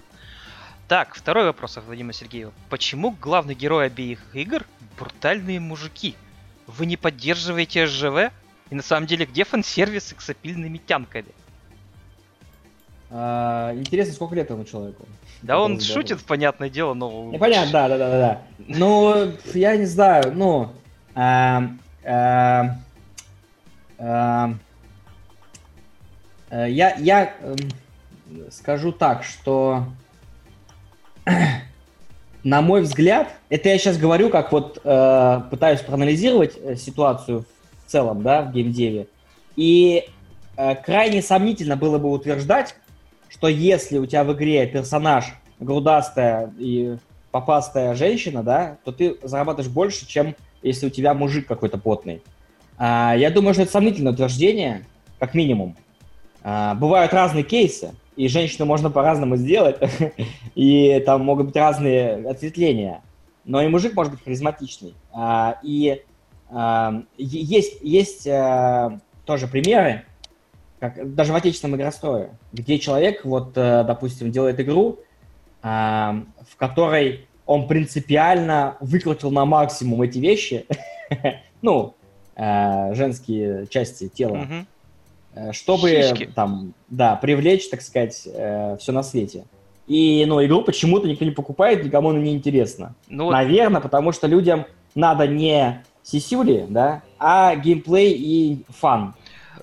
[0.87, 2.53] Так, второй вопрос от Владимира Сергеева.
[2.69, 4.67] Почему главный герой обеих игр
[4.99, 6.15] брутальные мужики?
[6.67, 8.31] Вы не поддерживаете СЖВ?
[8.71, 11.29] И на самом деле, где фан-сервис с опильными тянками?
[13.11, 15.07] А, интересно, сколько лет этому человеку?
[15.41, 17.31] Да он шутит, понятное дело, но...
[17.33, 18.43] Ну, понятно, да, да, да, да.
[18.59, 20.73] Ну, я не знаю, ну...
[21.15, 22.83] Эм, эм,
[23.99, 24.61] эм,
[26.51, 27.35] э, я, я
[28.51, 29.87] скажу так, что
[32.45, 37.45] на мой взгляд, это я сейчас говорю, как вот э, пытаюсь проанализировать э, ситуацию
[37.87, 39.09] в целом, да, в геймдеве.
[39.57, 40.07] И
[40.57, 42.75] э, крайне сомнительно было бы утверждать,
[43.29, 46.97] что если у тебя в игре персонаж грудастая и
[47.31, 52.23] попастая женщина, да, то ты зарабатываешь больше, чем если у тебя мужик какой-то потный.
[52.79, 54.85] А, я думаю, что это сомнительное утверждение,
[55.19, 55.77] как минимум.
[56.43, 59.77] А, бывают разные кейсы и женщину можно по-разному сделать,
[60.55, 63.03] и там могут быть разные ответвления.
[63.45, 64.95] Но и мужик может быть харизматичный.
[65.13, 66.03] А, и
[66.51, 70.05] а, есть, есть а, тоже примеры,
[70.81, 74.99] как, даже в отечественном игрострое, где человек, вот, э, допустим, делает игру,
[75.63, 80.67] в которой он принципиально выкрутил на максимум эти вещи,
[81.63, 81.95] ну,
[82.37, 84.67] женские части тела,
[85.53, 86.27] чтобы Сиськи.
[86.27, 89.45] там, да, привлечь, так сказать, э, все на свете.
[89.87, 92.95] И, ну, игру почему-то никто не покупает, никому она не интересна.
[93.09, 99.15] Ну, Наверное, потому что людям надо не сисюли, да, а геймплей и фан.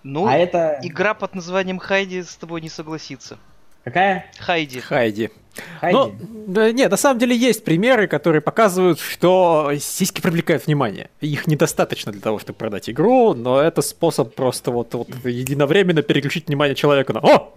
[0.04, 0.80] Ну, а это...
[0.84, 3.38] игра под названием Хайди с тобой не согласится.
[3.84, 4.26] Какая?
[4.38, 4.80] Хайди.
[4.80, 5.32] Хайди.
[5.80, 5.98] Хайди.
[5.98, 6.13] Ну,
[6.48, 11.10] да, нет, на самом деле есть примеры, которые показывают, что сиськи привлекают внимание.
[11.20, 16.48] Их недостаточно для того, чтобы продать игру, но это способ просто вот, вот единовременно переключить
[16.48, 17.54] внимание человека на «О!»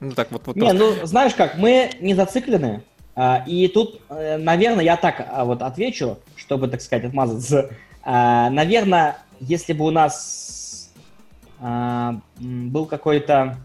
[0.00, 0.42] Ну так вот.
[0.46, 2.82] вот не, ну знаешь как, мы не зациклены,
[3.14, 7.70] а, и тут, э, наверное, я так а, вот отвечу, чтобы, так сказать, отмазаться.
[8.02, 10.90] А, наверное, если бы у нас
[12.40, 13.56] был какой-то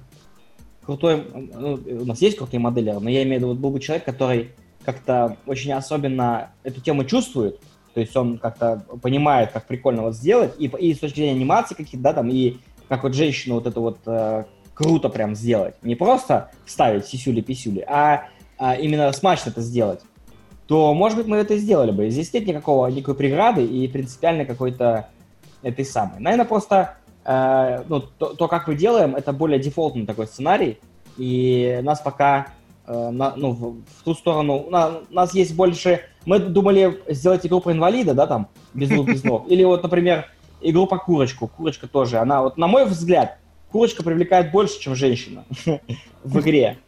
[0.90, 3.80] крутой, ну, у нас есть крутые модели, но я имею в виду, вот был бы
[3.80, 4.50] человек, который
[4.84, 7.60] как-то очень особенно эту тему чувствует,
[7.94, 11.76] то есть он как-то понимает, как прикольно вот сделать, и, и с точки зрения анимации
[11.76, 15.76] каких-то, да, там, и как вот женщину вот это вот э, круто прям сделать.
[15.84, 18.24] Не просто вставить сисюли-писюли, а,
[18.58, 20.02] а именно смачно это сделать
[20.70, 22.12] то, может быть, мы это и сделали бы.
[22.12, 25.10] Здесь нет никакого, никакой преграды и принципиально какой-то
[25.64, 26.20] этой самой.
[26.20, 26.99] Наверное, просто
[27.30, 30.80] Э, ну, то, то, как мы делаем, это более дефолтный такой сценарий,
[31.16, 32.48] и нас пока
[32.88, 37.46] э, на, ну, в, в ту сторону, на, у нас есть больше, мы думали сделать
[37.46, 40.26] игру про инвалида, да, там, без рук, без ног, или вот, например,
[40.60, 43.38] игру по курочку, курочка тоже, она вот, на мой взгляд,
[43.72, 45.44] курочка привлекает больше, чем женщина
[46.24, 46.80] в игре,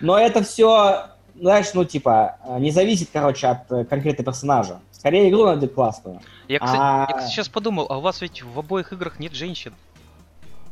[0.00, 1.04] но это все,
[1.36, 4.80] знаешь, ну, типа, не зависит, короче, от конкретного персонажа.
[5.04, 6.22] Скорее игру надо классную.
[6.48, 7.06] Я, кстати, а...
[7.06, 9.74] я, кстати, сейчас подумал, а у вас ведь в обоих играх нет женщин.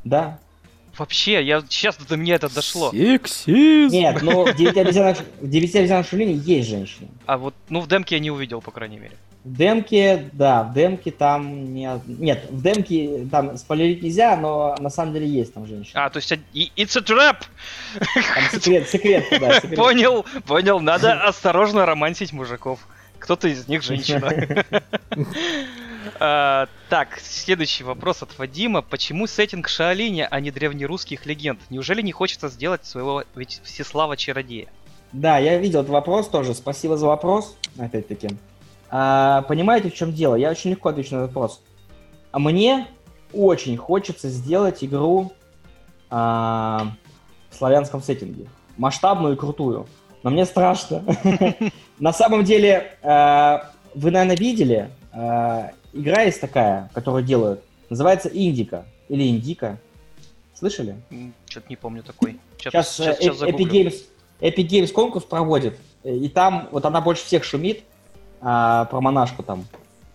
[0.05, 0.39] Да.
[0.97, 2.93] Вообще, я сейчас до меня это дошло.
[2.93, 3.95] Сексизм.
[3.95, 7.09] Нет, ну в 9 обезьянах, в 9 обезьянах Шулине есть женщины.
[7.27, 9.19] А вот, ну в демке я не увидел, по крайней мере.
[9.45, 11.91] В демке, да, в демке там не...
[12.07, 16.07] Нет, в демке там спойлерить нельзя, но на самом деле есть там женщина.
[16.07, 17.37] А, то есть it's a trap!
[17.99, 19.77] Там секрет, секрет, да, секрет.
[19.77, 22.81] Понял, понял, надо осторожно романсить мужиков.
[23.23, 24.65] Кто-то из них женщина.
[26.25, 28.83] А, так, следующий вопрос от Вадима.
[28.83, 31.61] Почему сеттинг Шаолиня, а не древнерусских легенд?
[31.71, 34.69] Неужели не хочется сделать своего ведь Всеслава Чародея?
[35.13, 36.55] Да, я видел этот вопрос тоже.
[36.55, 38.31] Спасибо за вопрос, опять-таки.
[38.91, 40.35] А, понимаете, в чем дело?
[40.35, 41.61] Я очень легко отвечу на этот вопрос.
[42.31, 42.87] А мне
[43.33, 45.33] очень хочется сделать игру
[46.11, 46.93] а,
[47.51, 48.47] в славянском сеттинге.
[48.77, 49.87] Масштабную и крутую.
[50.23, 51.05] Но мне страшно.
[51.99, 53.59] На самом деле, э,
[53.95, 59.79] вы, наверное, видели, э, игра есть такая, которую делают, называется Индика или Индика.
[60.55, 60.97] Слышали?
[61.49, 62.39] Что-то не помню такой.
[62.59, 63.95] Сейчас, сейчас, сейчас Epic, Games,
[64.41, 67.83] Epic Games конкурс проводит, и там вот она больше всех шумит
[68.41, 69.65] а, про монашку там.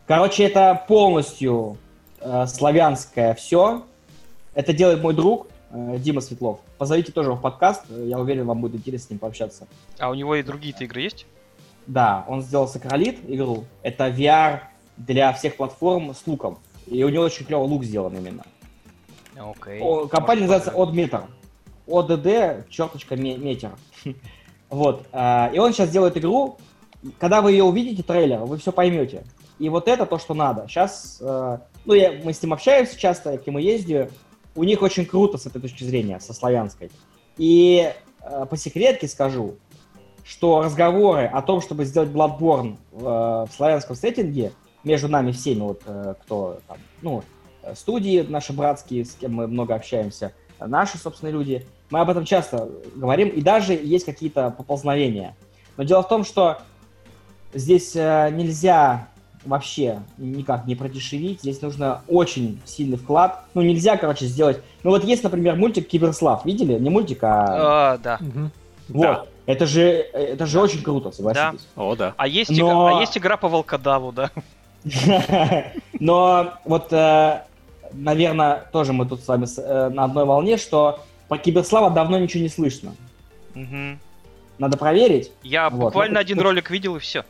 [0.06, 1.78] Короче, это полностью
[2.22, 3.84] а, славянское все.
[4.54, 6.60] Это делает мой друг Дима Светлов.
[6.78, 9.68] Позовите тоже в подкаст, я уверен, вам будет интересно с ним пообщаться.
[10.00, 11.26] А у него и другие-то игры есть?
[11.88, 13.66] Да, он сделал Сокролит игру.
[13.82, 14.62] Это VR
[14.98, 16.60] для всех платформ с луком.
[16.86, 18.44] И у него очень клевый лук сделан именно.
[19.36, 20.08] Okay.
[20.10, 21.26] Компания называется Oddmeter.
[21.86, 23.72] ODD, черточка, метер.
[24.70, 25.06] вот.
[25.12, 26.58] А, и он сейчас делает игру.
[27.20, 29.24] Когда вы ее увидите, трейлер, вы все поймете.
[29.60, 30.68] И вот это то, что надо.
[30.68, 34.10] Сейчас, э, ну, я, мы с ним общаемся часто, к нему ездию.
[34.58, 36.92] У них очень круто с этой точки зрения, со славянской.
[37.38, 39.56] И э, по секретке скажу,
[40.26, 44.52] что разговоры о том, чтобы сделать Bloodborne в, э, в славянском сеттинге
[44.84, 45.82] между нами всеми, вот
[46.22, 47.24] кто там, ну,
[47.76, 52.70] студии наши братские, с кем мы много общаемся, наши, собственно, люди, мы об этом часто
[52.96, 55.36] говорим, и даже есть какие-то поползновения.
[55.78, 56.60] Но дело в том, что
[57.54, 59.10] здесь э, нельзя
[59.48, 63.46] вообще никак не продешевить, здесь нужно очень сильный вклад.
[63.54, 64.62] Ну, нельзя, короче, сделать...
[64.84, 66.74] Ну, вот есть, например, мультик Киберслав, видели?
[66.74, 67.94] Не мультик, а...
[67.94, 68.20] а да.
[68.90, 69.02] Вот.
[69.02, 69.26] Да.
[69.46, 71.68] Это же, это же очень круто, согласитесь.
[71.76, 71.82] Да.
[71.82, 72.14] О, да.
[72.18, 72.56] А есть, Но...
[72.58, 74.30] игра, а есть игра по волкодаву, да.
[76.00, 77.42] Но вот, э,
[77.94, 82.44] наверное, тоже мы тут с вами э, на одной волне, что по Киберслава давно ничего
[82.44, 82.96] не слышно.
[83.56, 83.98] Угу.
[84.60, 85.32] Надо проверить.
[85.44, 87.24] Я буквально ну, один ролик видел и все.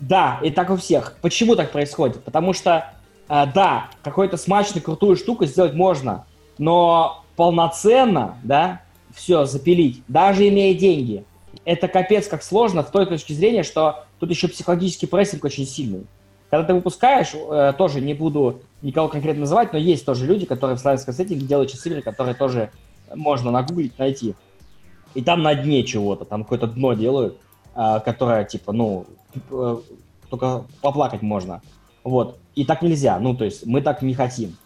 [0.00, 1.16] Да, и так у всех.
[1.20, 2.24] Почему так происходит?
[2.24, 2.92] Потому что,
[3.28, 6.26] э, да, какую-то смачную, крутую штуку сделать можно,
[6.58, 8.82] но полноценно, да,
[9.14, 11.24] все запилить, даже имея деньги,
[11.64, 16.06] это капец как сложно в той точке зрения, что тут еще психологический прессинг очень сильный.
[16.48, 20.76] Когда ты выпускаешь, э, тоже не буду никого конкретно называть, но есть тоже люди, которые
[20.76, 22.70] в славянском сеттинге делают сейчас которые тоже
[23.14, 24.34] можно нагуглить, найти.
[25.14, 27.38] И там на дне чего-то, там какое-то дно делают,
[27.74, 29.19] а, которое, типа, ну, э,
[30.28, 31.62] только поплакать можно.
[32.04, 32.38] Вот.
[32.54, 33.18] И так нельзя.
[33.18, 34.56] Ну, то есть мы так не хотим.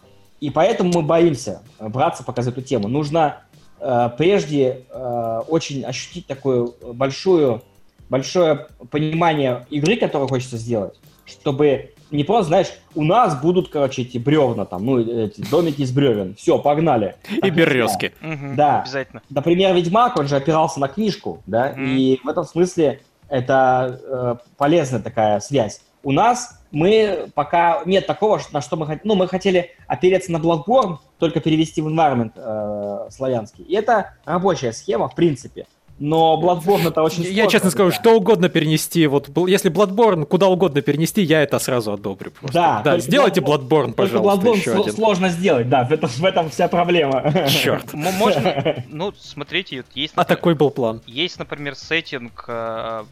[0.41, 2.89] И поэтому мы боимся браться показать эту тему.
[2.89, 3.43] Нужно
[3.81, 7.63] э, прежде э, очень ощутить такую большую,
[8.11, 14.19] большое понимание игры, которую хочется сделать, чтобы не просто, знаешь, у нас будут, короче, эти
[14.19, 16.35] бревна там, ну, эти домики из бревен.
[16.37, 17.17] Все, погнали.
[17.43, 18.13] И березки.
[18.55, 18.83] Да.
[18.83, 19.23] Обязательно.
[19.31, 25.01] Например, Ведьмак, он же опирался на книжку, да, и в этом смысле это э, полезная
[25.01, 25.81] такая связь.
[26.03, 29.09] У нас мы пока нет такого, на что мы хотели.
[29.09, 33.65] Ну, мы хотели опереться на Bloodborne, только перевести в environment э, славянский.
[33.65, 35.67] И это рабочая схема, в принципе.
[35.99, 37.97] Но Bloodborne это очень Я честно скажу, да.
[37.97, 39.07] что угодно перенести.
[39.07, 42.33] Вот если Bloodborne куда угодно перенести, я это сразу одобрю.
[42.33, 42.53] Просто.
[42.53, 44.93] Да, да сделайте Bloodborne, пожалуйста, Bloodborne еще один.
[44.93, 47.49] сложно сделать, да, в этом, в этом вся проблема.
[47.49, 47.93] Черт.
[47.95, 50.15] Можно, ну, смотрите, есть...
[50.17, 51.01] А такой был план.
[51.07, 53.05] Есть, например, сеттинг э,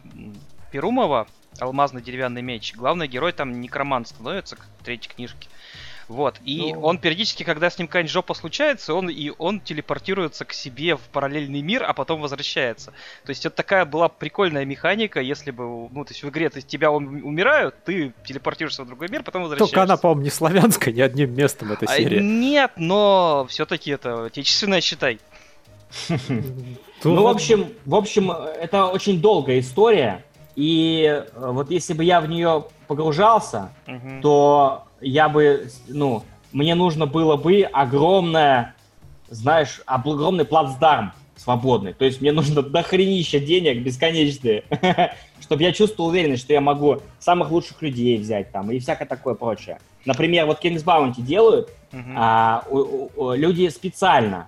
[0.71, 1.27] Перумова,
[1.59, 2.73] алмазный деревянный меч.
[2.75, 5.47] Главный герой там некромант становится, как в третьей книжке.
[6.07, 6.39] Вот.
[6.43, 6.81] И ну...
[6.81, 11.01] он периодически, когда с ним какая-нибудь жопа случается, он и он телепортируется к себе в
[11.11, 12.91] параллельный мир, а потом возвращается.
[13.25, 16.57] То есть это такая была прикольная механика, если бы, ну, то есть в игре то
[16.57, 19.75] есть тебя умирают, ты телепортируешься в другой мир, потом возвращаешься.
[19.75, 22.19] Только она, по-моему, не славянская, ни одним местом эта серия.
[22.19, 25.19] А, нет, но все-таки это отечественная, считай.
[27.05, 30.23] Ну, в общем, в общем, это очень долгая история.
[30.55, 34.21] И э, вот если бы я в нее погружался, угу.
[34.21, 38.75] то я бы, ну, мне нужно было бы огромное,
[39.29, 41.93] знаешь, огромный плацдарм свободный.
[41.93, 44.63] То есть мне нужно дохренища денег бесконечные,
[45.41, 49.35] чтобы я чувствовал уверенность, что я могу самых лучших людей взять там и всякое такое
[49.35, 49.79] прочее.
[50.05, 52.13] Например, вот King's Bounty делают, uh-huh.
[52.15, 54.47] а, у, у, люди специально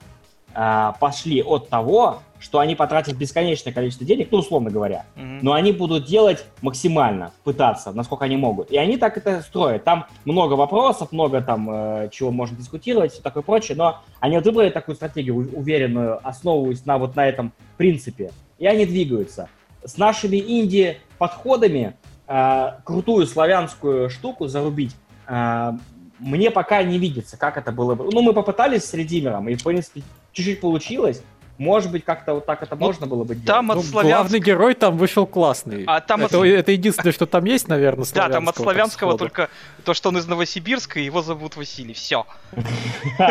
[0.54, 5.40] а, пошли от того, что они потратят бесконечное количество денег, ну, условно говоря, mm-hmm.
[5.42, 8.70] но они будут делать максимально, пытаться, насколько они могут.
[8.70, 9.84] И они так это строят.
[9.84, 14.46] Там много вопросов, много там э, чего можно дискутировать, все такое прочее, но они вот
[14.46, 18.30] выбрали такую стратегию уверенную, основываясь на вот на этом принципе,
[18.60, 19.50] и они двигаются.
[19.84, 21.96] С нашими инди-подходами
[22.28, 24.96] э, крутую славянскую штуку зарубить
[25.28, 25.72] э,
[26.20, 28.10] мне пока не видится, как это было бы.
[28.12, 31.24] Ну, мы попытались с Редимером, и, в принципе, чуть-чуть получилось.
[31.58, 33.48] Может быть, как-то вот так это ну, можно было бы делать.
[33.48, 34.16] Там от ну, славянск...
[34.16, 35.86] Главный герой там вышел классный.
[35.88, 36.46] А там это, от...
[36.46, 39.50] это единственное, что там есть, наверное, Да, там от славянского только
[39.86, 41.94] то, что он из Новосибирска, и его зовут Василий.
[41.94, 42.26] Все.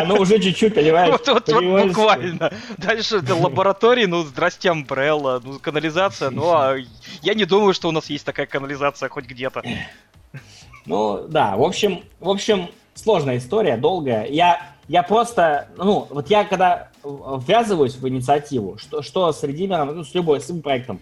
[0.07, 1.15] Ну, уже чуть-чуть, понимаешь?
[1.27, 1.49] Вот
[1.87, 2.51] буквально.
[2.77, 6.77] Дальше лаборатории, ну, здрасте, Амбрелла, ну, канализация, ну, а
[7.21, 9.61] я не думаю, что у нас есть такая канализация хоть где-то.
[10.85, 14.27] Ну, да, в общем, в общем, сложная история, долгая.
[14.27, 20.03] Я, я просто, ну, вот я когда ввязываюсь в инициативу, что, что с Redeemer, ну,
[20.03, 20.99] с любой, с любым проектом,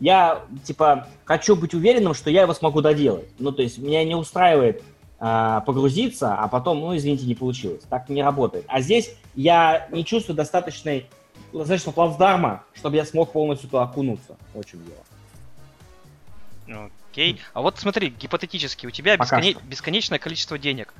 [0.00, 3.26] я, типа, хочу быть уверенным, что я его смогу доделать.
[3.38, 4.82] Ну, то есть меня не устраивает
[5.20, 7.82] э, погрузиться, а потом, ну, извините, не получилось.
[7.88, 8.64] Так не работает.
[8.66, 11.06] А здесь я не чувствую достаточной,
[11.52, 14.36] достаточно плацдарма, чтобы я смог полностью туда окунуться.
[14.54, 16.90] Очень дело.
[17.10, 17.40] Окей.
[17.52, 19.56] А вот смотри, гипотетически, у тебя бесконе...
[19.64, 20.94] бесконечное количество денег.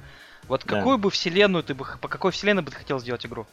[0.47, 0.77] Вот да.
[0.77, 3.47] какую бы вселенную ты бы, по какой вселенной бы ты хотел сделать игру?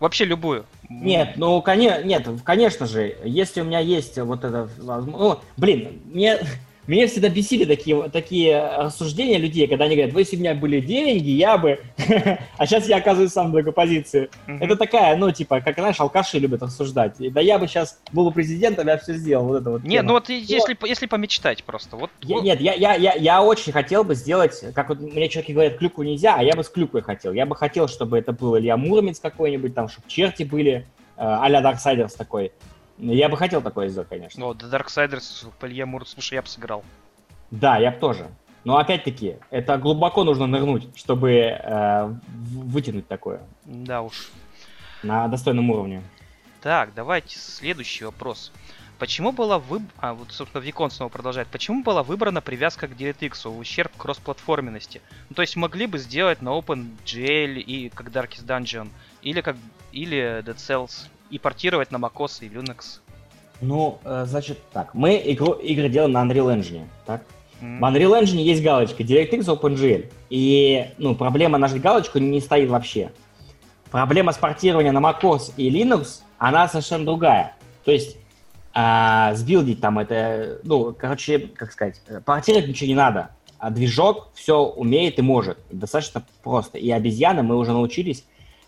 [0.00, 0.64] Вообще любую.
[0.88, 6.40] Нет, ну, конечно, нет, конечно же, если у меня есть вот это, ну, блин, мне,
[6.86, 11.30] меня всегда бесили такие, такие рассуждения людей, когда они говорят, если у меня были деньги,
[11.30, 11.80] я бы...
[12.56, 14.30] а сейчас я оказываюсь сам в другой позиции.
[14.46, 14.58] Mm-hmm.
[14.60, 17.14] Это такая, ну, типа, как, знаешь, алкаши любят рассуждать.
[17.18, 19.46] Да я бы сейчас был бы президентом, я все сделал.
[19.46, 20.34] Вот это вот нет, ну вот Но...
[20.34, 21.96] если, если помечтать просто.
[21.96, 25.52] Вот, я, Нет, я, я, я, я очень хотел бы сделать, как вот мне человеки
[25.52, 27.32] говорят, клюкву нельзя, а я бы с клюквой хотел.
[27.32, 30.84] Я бы хотел, чтобы это был Илья Муромец какой-нибудь, там, чтобы черти были, э,
[31.16, 32.52] а-ля Darksiders такой.
[33.00, 34.40] Я бы хотел такое сделать, конечно.
[34.40, 36.84] Ну, The Darksiders, Илья Мур, слушай, я бы сыграл.
[37.50, 38.28] Да, я бы тоже.
[38.64, 43.40] Но опять-таки, это глубоко нужно нырнуть, чтобы э, вытянуть такое.
[43.64, 44.30] Да уж.
[45.02, 46.02] На достойном уровне.
[46.60, 48.52] Так, давайте следующий вопрос.
[48.98, 53.48] Почему была выбрана, а вот, собственно, Викон снова продолжает, почему была выбрана привязка к DirectX
[53.48, 55.00] в ущерб кроссплатформенности?
[55.30, 58.90] Ну, то есть могли бы сделать на OpenGL и как Darkest Dungeon,
[59.22, 59.56] или как
[59.92, 63.00] или Dead Cells, и портировать на macOS и Linux?
[63.60, 67.22] Ну, э, значит так, мы игру, игры делаем на Unreal Engine, так?
[67.60, 67.78] Mm.
[67.78, 70.10] В Unreal Engine есть галочка DirectX OpenGL.
[70.30, 73.12] И, ну, проблема нажать галочку не стоит вообще.
[73.90, 77.56] Проблема с портированием на macOS и Linux, она совершенно другая.
[77.84, 78.16] То есть
[78.72, 83.30] а, сбилдить там это, ну, короче, как сказать, портировать ничего не надо.
[83.58, 85.58] А движок все умеет и может.
[85.70, 86.78] Достаточно просто.
[86.78, 88.24] И обезьяны мы уже научились.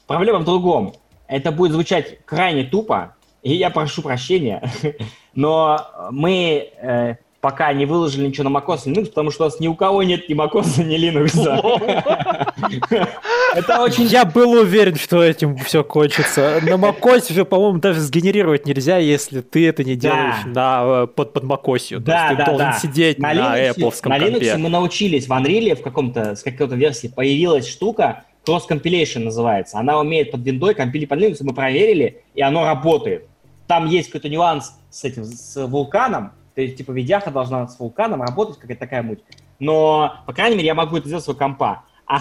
[0.07, 0.95] Проблема в другом.
[1.33, 4.62] Это будет звучать крайне тупо, и я прошу прощения,
[5.35, 9.66] но мы э, пока не выложили ничего на macOS Linux, потому что у нас ни
[9.66, 11.33] у кого нет ни macOS, ни Linux.
[13.55, 14.05] Это очень...
[14.05, 16.61] Я был уверен, что этим все кончится.
[16.62, 21.33] На macOS же, по-моему, даже сгенерировать нельзя, если ты это не делаешь на, э, под,
[21.33, 21.99] под macOS.
[21.99, 22.72] Да, ты да, должен да.
[22.74, 27.66] сидеть на, Apple На Linux мы научились, в Unreal в каком-то, с какой-то версии появилась
[27.66, 29.78] штука, Cross Compilation называется.
[29.78, 33.28] Она умеет под виндой компилить под Linux, мы проверили, и оно работает.
[33.66, 38.22] Там есть какой-то нюанс с этим, с вулканом, то есть, типа, видяха должна с вулканом
[38.22, 39.20] работать, какая-то такая муть.
[39.59, 41.84] Но, по крайней мере, я могу это сделать с компа.
[42.07, 42.20] А,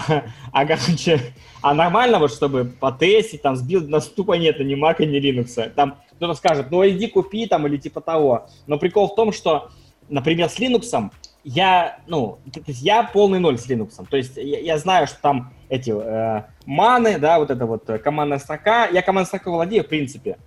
[0.52, 1.20] а, короче,
[1.60, 5.70] а нормально, вот, чтобы потестить, там, сбил, нас тупо нет ни Mac, ни Linux.
[5.70, 8.46] Там кто-то скажет, ну, иди купи, там, или типа того.
[8.66, 9.70] Но прикол в том, что,
[10.08, 11.10] например, с Linux
[11.44, 14.04] я, ну, то есть я полный ноль с Linux.
[14.08, 18.38] То есть я, я знаю, что там эти э, маны, да, вот это вот командная
[18.38, 18.86] строка.
[18.86, 20.38] Я командной строкой владею, в принципе,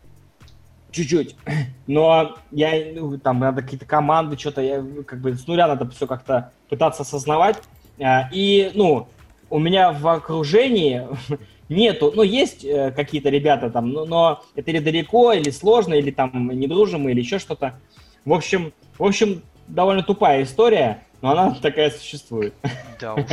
[0.91, 1.35] чуть-чуть.
[1.87, 6.07] Но я, ну, там, надо какие-то команды, что-то, я, как бы, с нуля надо все
[6.07, 7.57] как-то пытаться осознавать.
[7.97, 9.07] Э, и, ну,
[9.49, 11.07] у меня в окружении
[11.69, 16.11] нету, ну, есть э, какие-то ребята там, но, но это или далеко, или сложно, или
[16.11, 17.79] там не дружим, или еще что-то.
[18.23, 22.53] В общем, в общем, довольно тупая история, но она такая существует.
[22.99, 23.23] Да уж.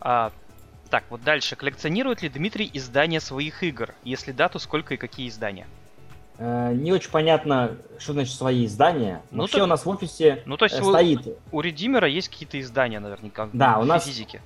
[0.00, 0.32] А,
[0.88, 1.56] так, вот дальше.
[1.56, 3.94] Коллекционирует ли Дмитрий издания своих игр?
[4.02, 5.66] Если да, то сколько и какие издания?
[6.38, 9.22] Э, не очень понятно, что значит свои издания.
[9.30, 9.64] Но ну, все то...
[9.64, 11.26] у нас в офисе ну, то есть э, стоит.
[11.52, 13.48] У, у Редимера есть какие-то издания, наверняка.
[13.52, 14.40] Да, у нас физики.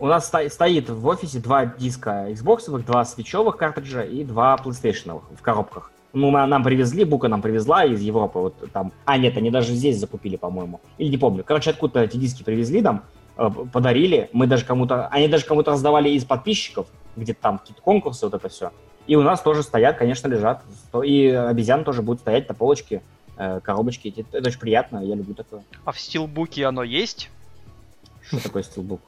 [0.00, 5.22] У нас сто, стоит в офисе два диска Xbox, два свечевых картриджа и два PlayStation
[5.34, 5.90] в коробках.
[6.18, 8.92] Ну, нам привезли, Бука нам привезла из Европы, вот там.
[9.04, 10.80] А, нет, они даже здесь закупили, по-моему.
[10.98, 11.44] Или не помню.
[11.44, 13.04] Короче, откуда эти диски привезли нам,
[13.36, 14.28] э, подарили.
[14.32, 18.48] Мы даже кому-то, они даже кому-то раздавали из подписчиков, где-то там какие-то конкурсы, вот это
[18.48, 18.72] все.
[19.06, 20.64] И у нас тоже стоят, конечно, лежат.
[21.04, 23.00] И обезьян тоже будут стоять на полочке,
[23.36, 24.12] э, коробочки.
[24.16, 25.62] Это, это очень приятно, я люблю такое.
[25.84, 27.30] А в стилбуке оно есть?
[28.22, 29.00] Что такое стилбук?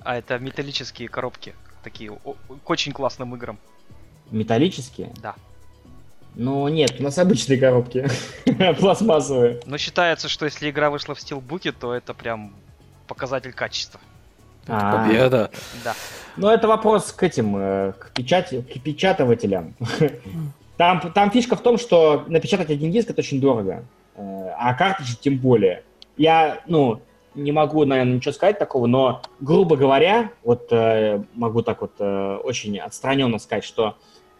[0.00, 1.54] А это металлические коробки,
[1.84, 2.10] такие
[2.64, 3.58] к очень классным играм.
[4.30, 5.12] Металлические?
[5.20, 5.34] Да.
[6.36, 8.06] Ну нет, у нас обычные коробки,
[8.78, 9.60] пластмассовые.
[9.64, 12.52] Но считается, что если игра вышла в стилбуке, то это прям
[13.06, 14.00] показатель качества.
[14.68, 15.50] А, Победа.
[15.82, 15.94] Да.
[16.36, 19.74] Ну, это вопрос к этим, э, к, печати, к печатывателям.
[20.76, 25.14] Там, там фишка в том, что напечатать один диск это очень дорого, э, а картридж
[25.18, 25.84] тем более.
[26.18, 27.00] Я, ну,
[27.34, 32.78] не могу, наверное, ничего сказать такого, но, грубо говоря, вот э, могу так вот очень
[32.78, 33.96] отстраненно сказать, что,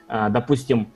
[0.07, 0.88] допустим,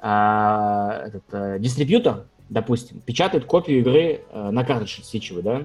[0.00, 5.62] этот дистрибьютор, допустим, печатает копию игры на картридж свечевый, да?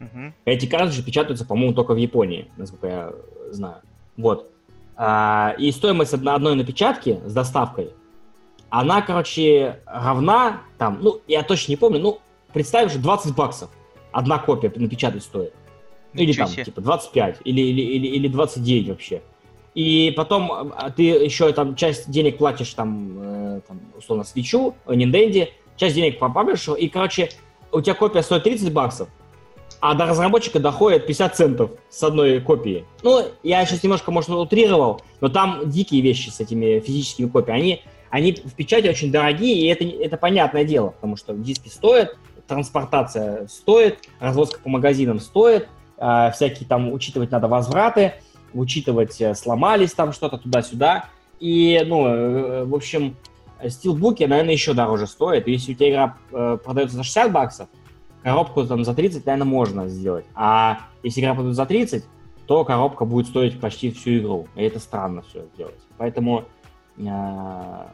[0.00, 0.32] Угу.
[0.46, 3.12] Эти картриджи печатаются, по-моему, только в Японии, насколько я
[3.50, 3.76] знаю.
[4.16, 4.50] Вот.
[4.96, 7.90] А, и стоимость одно- одной напечатки с доставкой,
[8.68, 12.18] она, короче, равна, там, ну, я точно не помню, ну,
[12.52, 13.70] представь же, 20 баксов
[14.12, 15.54] одна копия напечатать стоит.
[16.14, 16.64] Или Ничего там, себе.
[16.64, 19.22] типа, 25, или, или, или, или 29 вообще.
[19.74, 24.92] И потом а, ты еще там часть денег платишь там, э, там условно, свечу, э,
[24.92, 27.30] Nintendo, часть денег по паблишеру, и, короче,
[27.72, 29.08] у тебя копия стоит 30 баксов,
[29.80, 32.84] а до разработчика доходит 50 центов с одной копии.
[33.02, 37.58] Ну, я сейчас немножко, может, утрировал, но там дикие вещи с этими физическими копиями.
[37.58, 42.16] Они, они в печати очень дорогие, и это, это понятное дело, потому что диски стоят,
[42.46, 48.14] транспортация стоит, развозка по магазинам стоит, а, всякие там учитывать надо возвраты,
[48.54, 51.06] учитывать э, сломались там что-то туда-сюда.
[51.40, 53.16] И, ну, э, в общем,
[53.68, 55.46] стилбуки, наверное, еще дороже стоят.
[55.48, 57.68] Если у тебя игра э, продается за 60 баксов,
[58.22, 60.24] коробку там за 30, наверное, можно сделать.
[60.34, 62.04] А если игра продается за 30,
[62.46, 64.48] то коробка будет стоить почти всю игру.
[64.56, 65.80] И это странно все делать.
[65.98, 66.44] Поэтому
[66.96, 67.86] э,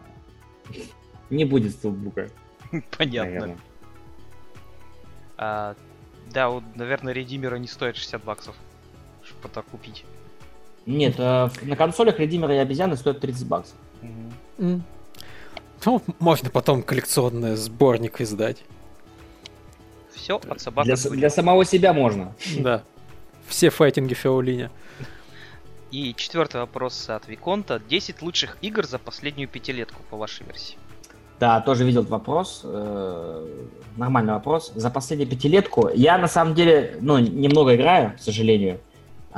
[1.30, 2.28] не будет стилбука,
[2.96, 3.30] Понятно.
[3.30, 3.58] наверное.
[5.36, 5.76] А,
[6.32, 8.56] да, вот, наверное, редимера не стоит 60 баксов,
[9.22, 10.04] чтобы это купить.
[10.88, 13.76] Нет, э, на консолях Редимеры и обезьяны стоят 30 баксов.
[14.58, 18.64] Ну, можно потом коллекционный сборник издать.
[20.14, 22.34] Все от собак Для, для самого себя можно.
[22.58, 22.82] Да.
[23.46, 24.70] Все файтинги Феолиня.
[25.90, 27.80] И четвертый вопрос от Виконта.
[27.86, 30.76] 10 лучших игр за последнюю пятилетку, по вашей версии.
[31.38, 32.62] Да, тоже видел вопрос.
[32.64, 33.66] э,
[33.96, 34.72] Нормальный вопрос.
[34.74, 38.80] За последнюю пятилетку я на самом деле, ну, немного играю, к сожалению.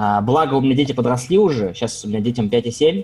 [0.02, 1.74] А, Благо у меня дети подросли уже.
[1.74, 3.02] Сейчас у меня детям 5 и 7.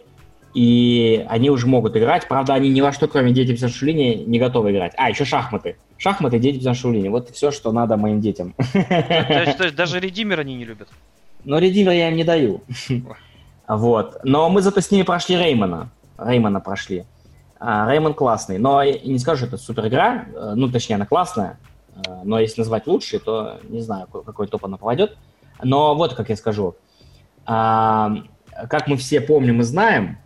[0.55, 2.27] И они уже могут играть.
[2.27, 4.95] Правда, они ни во что, кроме детей в Саншулине, не готовы играть.
[4.97, 5.77] А, еще шахматы.
[5.99, 7.11] Шахматы, дети в Саншулине.
[7.11, 8.55] Вот все, что надо моим детям.
[8.73, 8.79] То
[9.45, 10.89] есть- то есть даже редимер они не любят.
[11.45, 12.63] Но редимер я им не даю.
[13.69, 14.19] Вот.
[14.23, 15.91] Но мы зато с ними прошли Реймона.
[16.19, 17.05] Реймона прошли.
[17.59, 18.59] А, Реймон классный.
[18.59, 20.27] Но я не скажу, что это супер игра.
[20.55, 21.59] Ну, точнее, она классная.
[21.97, 25.17] Э, Но если назвать лучшей, то не знаю, ка- какой топ она попадет.
[25.65, 26.77] Но вот как я скажу.
[27.47, 28.13] А,
[28.71, 30.19] Как мы все помним и знаем,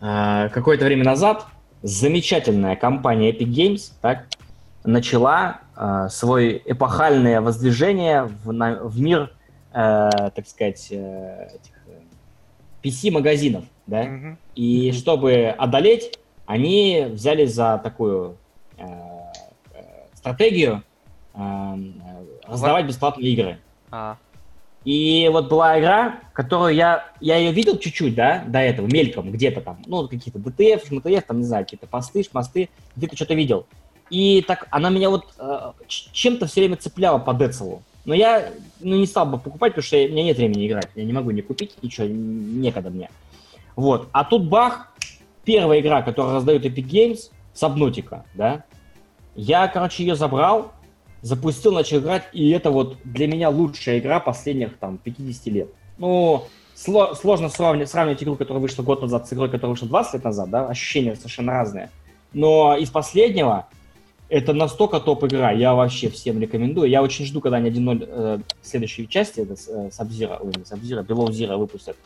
[0.00, 1.46] э, какое-то время назад
[1.82, 4.26] замечательная компания Epic Games так,
[4.84, 9.32] начала э, свое эпохальное воздвижение в, на- в мир,
[9.72, 12.00] э, так сказать, э, этих, э,
[12.82, 14.02] PC-магазинов, да?
[14.04, 14.38] Мгм.
[14.54, 18.36] И чтобы одолеть, они взялись за такую
[18.76, 18.82] э,
[19.74, 19.80] э,
[20.14, 20.82] стратегию
[21.34, 23.58] э, э, раздавать бесплатные игры.
[23.90, 24.16] А,
[24.88, 29.60] И вот была игра, которую я, я ее видел чуть-чуть, да, до этого, мельком, где-то
[29.60, 33.66] там, ну, какие-то ДТФ, ШМТФ, там, не знаю, какие-то посты, шмосты, где-то что-то видел.
[34.08, 37.82] И так она меня вот э, чем-то все время цепляла по Децелу.
[38.06, 38.48] Но я
[38.80, 40.88] ну, не стал бы покупать, потому что у меня нет времени играть.
[40.94, 43.10] Я не могу не купить ничего, некогда мне.
[43.76, 44.08] Вот.
[44.12, 44.94] А тут бах,
[45.44, 48.64] первая игра, которую раздают Epic Games, Сабнутика, да.
[49.34, 50.72] Я, короче, ее забрал,
[51.22, 55.68] запустил, начал играть, и это вот для меня лучшая игра последних там 50 лет.
[55.98, 56.44] Ну,
[56.76, 60.24] сло- сложно сравнивать, сравнивать игру, которая вышла год назад с игрой, которая вышла 20 лет
[60.24, 61.90] назад, да, ощущения совершенно разные.
[62.32, 63.66] Но из последнего
[64.28, 66.90] это настолько топ-игра, я вообще всем рекомендую.
[66.90, 71.28] Я очень жду, когда они 1.0 э, следующей части, это э, Sub-Zero, ой, Sub-Zero, Below
[71.28, 71.96] Zero выпустят.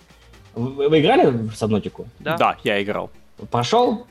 [0.54, 2.06] Вы, вы играли в Сабнотику?
[2.36, 2.56] да?
[2.62, 3.10] я играл.
[3.50, 4.06] Прошел?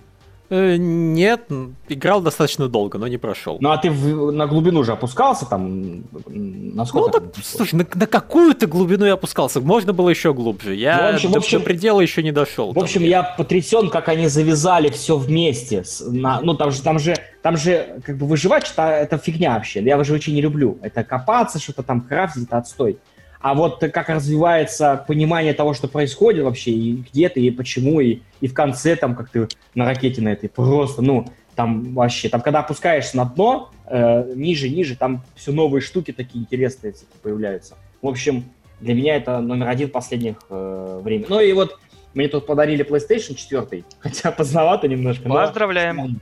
[0.54, 1.44] Э, нет,
[1.88, 3.58] играл достаточно долго, но не прошел.
[3.62, 6.04] Ну а ты в- на глубину же опускался там?
[6.28, 7.08] Насколько?
[7.08, 7.44] Ну, так, там?
[7.44, 9.62] слушай, на, на какую-то глубину я опускался?
[9.62, 10.76] Можно было еще глубже.
[10.76, 12.74] Я Ну, в общем- в до, общем- до предела еще не дошел.
[12.74, 15.86] В общем, я потрясен, как они завязали все вместе.
[15.86, 19.54] С- на- ну, там же, там же, там же, как бы выживать, что это фигня
[19.54, 19.82] вообще.
[19.82, 20.78] Я выживачи не люблю.
[20.82, 22.98] Это копаться, что-то там крафтить, это отстой.
[23.42, 28.20] А вот как развивается понимание того, что происходит вообще, и где ты, и почему, и,
[28.40, 31.26] и в конце там, как ты на ракете на этой, просто, ну,
[31.56, 36.42] там вообще, там, когда опускаешься на дно, э, ниже, ниже, там все новые штуки такие
[36.44, 37.76] интересные всякие появляются.
[38.02, 38.46] В общем,
[38.80, 41.26] для меня это номер один последних э, времен.
[41.30, 41.78] Ну и вот
[42.14, 45.28] мне тут подарили PlayStation 4, хотя поздновато немножко.
[45.28, 46.22] но- Поздравляем.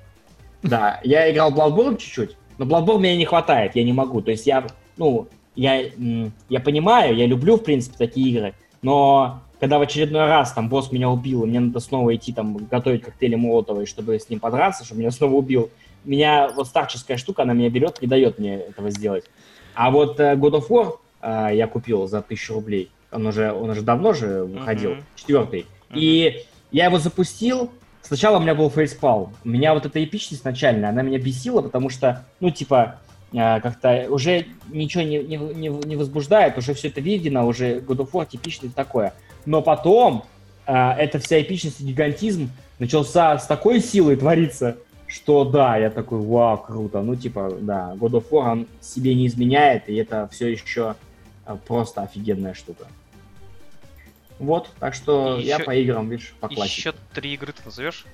[0.64, 4.22] Да, я играл в Bloodborne чуть-чуть, но Bloodborne мне не хватает, я не могу.
[4.22, 4.66] То есть я,
[4.98, 5.28] ну,
[5.60, 5.84] я,
[6.48, 10.92] я понимаю, я люблю, в принципе, такие игры, но когда в очередной раз там босс
[10.92, 14.86] меня убил, и мне надо снова идти там готовить коктейли Молотова, чтобы с ним подраться,
[14.86, 15.70] чтобы меня снова убил,
[16.06, 19.26] меня вот старческая штука, она меня берет, не дает мне этого сделать.
[19.76, 23.70] А вот э, God of War э, я купил за тысячу рублей, он уже, он
[23.70, 25.04] уже давно же выходил, Мгм.
[25.16, 25.66] четвертый.
[25.94, 27.70] И я его запустил,
[28.02, 29.32] Сначала у меня был фейспал.
[29.46, 33.02] У меня вот эта эпичность начальная, она меня бесила, потому что, ну, типа,
[33.32, 38.12] как-то уже ничего не, не, не, не возбуждает, уже все это видено, уже God of
[38.12, 39.14] War типичный такое.
[39.46, 40.26] Но потом
[40.66, 42.50] э, эта вся эпичность и гигантизм
[42.80, 44.78] начался с такой силой твориться,
[45.08, 47.02] что да, я такой, вау, круто.
[47.02, 50.96] Ну, типа, да, God of War он себе не изменяет, и это все еще
[51.46, 52.88] э, просто офигенная штука.
[54.40, 56.78] Вот, так что И я еще- по играм, видишь, по классике.
[56.80, 58.06] Еще три игры ты назовешь?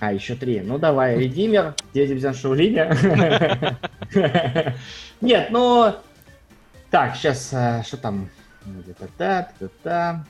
[0.00, 0.60] А, еще три.
[0.60, 3.76] Ну давай, Редимер, 9 обезьян Шаулиня.
[5.20, 5.94] Нет, ну...
[6.90, 7.48] Так, сейчас,
[7.86, 8.28] что там?
[9.18, 10.24] Та-та.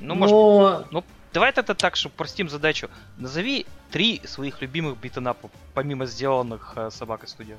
[0.00, 2.88] Ну, может, Ну, давай это так, чтобы простим задачу.
[3.18, 7.56] Назови три своих любимых битэнапов, помимо сделанных э, собакой студио.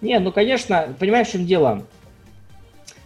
[0.00, 1.86] Не, ну, конечно, понимаешь, в чем дело?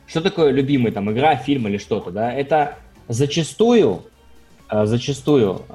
[0.06, 2.32] Что такое любимый, там, игра, фильм или что-то, да?
[2.32, 2.78] Это
[3.08, 4.08] зачастую, э,
[4.70, 5.74] зачастую э,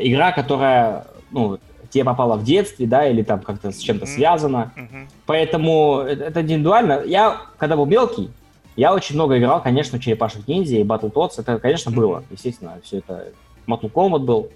[0.00, 1.58] игра, которая, ну,
[1.90, 4.14] тебе попала в детстве, да, или там как-то с чем-то Мгм.
[4.14, 4.72] связана.
[4.76, 5.08] Мгм.
[5.26, 7.02] Поэтому это индивидуально.
[7.06, 8.30] Я, когда был мелкий,
[8.76, 11.32] я очень много играл, конечно, в Черепашек Ниндзя и Battletoads.
[11.38, 12.22] Это, конечно, было.
[12.30, 13.28] Естественно, все это...
[13.66, 14.48] Mortal Kombat был.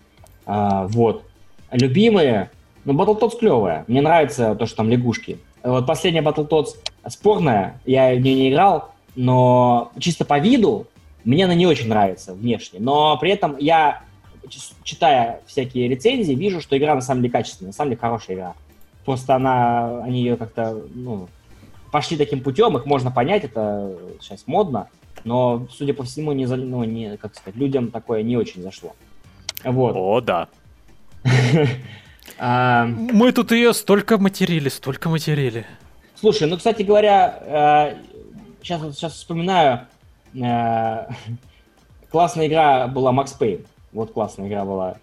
[0.46, 1.24] А, вот.
[1.70, 2.50] Любимые...
[2.84, 3.84] Ну, Battletoads клевая.
[3.88, 5.38] Мне нравится то, что там лягушки.
[5.62, 6.68] Вот последняя Battletoads
[7.08, 7.80] спорная.
[7.84, 10.86] Я в нее не играл, но чисто по виду
[11.24, 12.80] мне она не очень нравится внешне.
[12.80, 14.02] Но при этом я,
[14.84, 18.54] читая всякие рецензии, вижу, что игра на самом деле качественная, на самом деле хорошая игра.
[19.04, 21.28] Просто она, они ее как-то, ну,
[21.90, 24.88] пошли таким путем, их можно понять, это сейчас модно,
[25.24, 28.94] но, судя по всему, не, за- ну, не, как сказать, людям такое не очень зашло.
[29.64, 29.94] Вот.
[29.96, 30.48] О, да.
[32.40, 35.66] Мы тут ее столько материли, столько материли.
[36.18, 37.96] Слушай, ну, кстати говоря,
[38.62, 39.84] сейчас, вот, сейчас вспоминаю, э,
[42.10, 43.66] классная игра была Max Payne.
[43.92, 44.96] Вот классная игра была.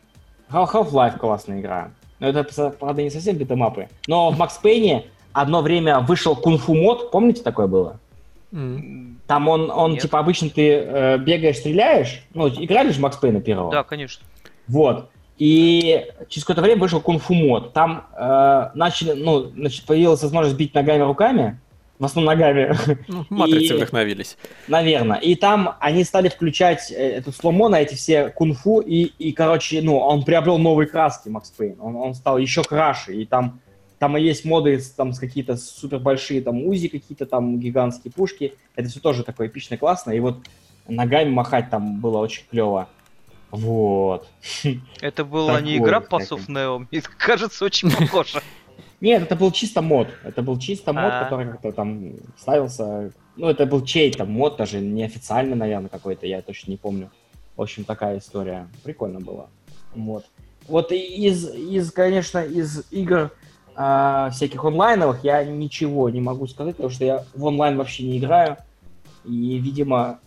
[0.51, 1.91] Half- Half-Life классная игра.
[2.19, 3.87] Но это, правда, не совсем битэмапы.
[4.07, 7.11] Но в Max Payne одно время вышел кунг-фу мод.
[7.11, 7.99] Помните, такое было?
[8.51, 10.01] Там он, он Нет.
[10.01, 12.23] типа, обычно ты э, бегаешь, стреляешь.
[12.33, 13.71] Ну, играли же в Макс Пейна первого?
[13.71, 14.25] Да, конечно.
[14.67, 15.09] Вот.
[15.37, 17.73] И через какое-то время вышел кунг-фу мод.
[17.73, 21.59] Там э, начали, ну, значит, появилась возможность бить ногами, руками.
[21.99, 22.73] В основном ногами,
[23.09, 24.37] Ну, матрицы И- вдохновились.
[24.69, 25.17] наверное.
[25.17, 28.79] И там они стали включать э, эту сломо на эти все кунг-фу.
[28.79, 31.75] И, и, короче, ну, он приобрел новые краски, Макс Пейн.
[31.81, 33.13] Он, он стал еще краше.
[33.13, 33.59] И там,
[33.99, 38.53] там и есть моды там, с какие-то супер большие, там, узи какие-то, там, гигантские пушки.
[38.77, 40.11] Это все тоже такое эпично классно.
[40.11, 40.37] И вот
[40.87, 42.87] ногами махать там было очень клево.
[43.51, 44.27] Вот.
[45.01, 45.99] Это была не Такое, игра.
[45.99, 48.41] Pass of Neo, мне кажется, очень похоже.
[49.01, 50.09] Нет, это был чисто мод.
[50.23, 51.23] Это был чисто мод, А.
[51.23, 53.11] который как-то там ставился.
[53.37, 57.09] Ну, это был чей-то мод, даже неофициальный, наверное, какой-то, я точно не помню.
[57.55, 58.67] В общем, такая история.
[58.83, 59.49] Прикольно было.
[59.95, 60.25] Вот.
[60.67, 63.31] Вот из, из конечно, из игр
[63.75, 68.19] а, всяких онлайновых я ничего не могу сказать, потому что я в онлайн вообще не
[68.19, 68.57] играю.
[69.23, 70.19] И, видимо,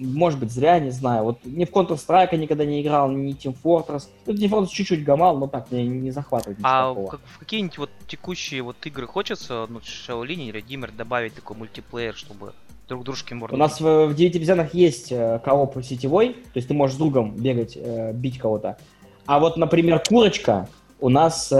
[0.00, 1.24] может быть, зря, не знаю.
[1.24, 4.04] Вот ни в Counter-Strike никогда не играл, ни Team Fortress.
[4.26, 7.10] Ну, Team Fortress чуть-чуть гамал, но так, меня не захватывает А такого.
[7.10, 12.14] как- в какие-нибудь вот текущие вот игры хочется, ну, Shaolin и Redeemer добавить такой мультиплеер,
[12.14, 12.52] чтобы
[12.88, 13.54] друг дружке можно...
[13.54, 16.98] У нас в, в 9 обезьянах есть э, кооп сетевой, то есть ты можешь с
[16.98, 18.78] другом бегать, э, бить кого-то.
[19.26, 21.56] А вот, например, курочка, у нас, э,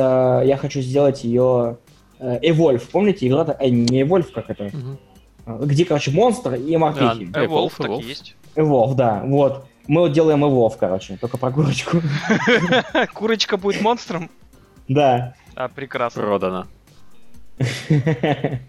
[0.47, 1.76] я хочу сделать ее
[2.18, 2.82] э, Evolve.
[2.91, 4.64] Помните, игра, э, не Evolve, как это?
[4.64, 4.99] Мгм.
[5.47, 7.26] Э, Где, короче, монстр и морпехи.
[7.26, 7.45] Да.
[7.45, 8.03] Evolve Evolve, так и Evolve.
[8.05, 8.36] есть.
[8.55, 9.66] Evolve, да, вот.
[9.86, 11.99] Мы вот делаем Evolve, короче, только про курочку.
[13.14, 14.30] Курочка будет монстром?
[14.88, 15.34] Да.
[15.55, 16.22] А, прекрасно.
[16.22, 16.66] Продано.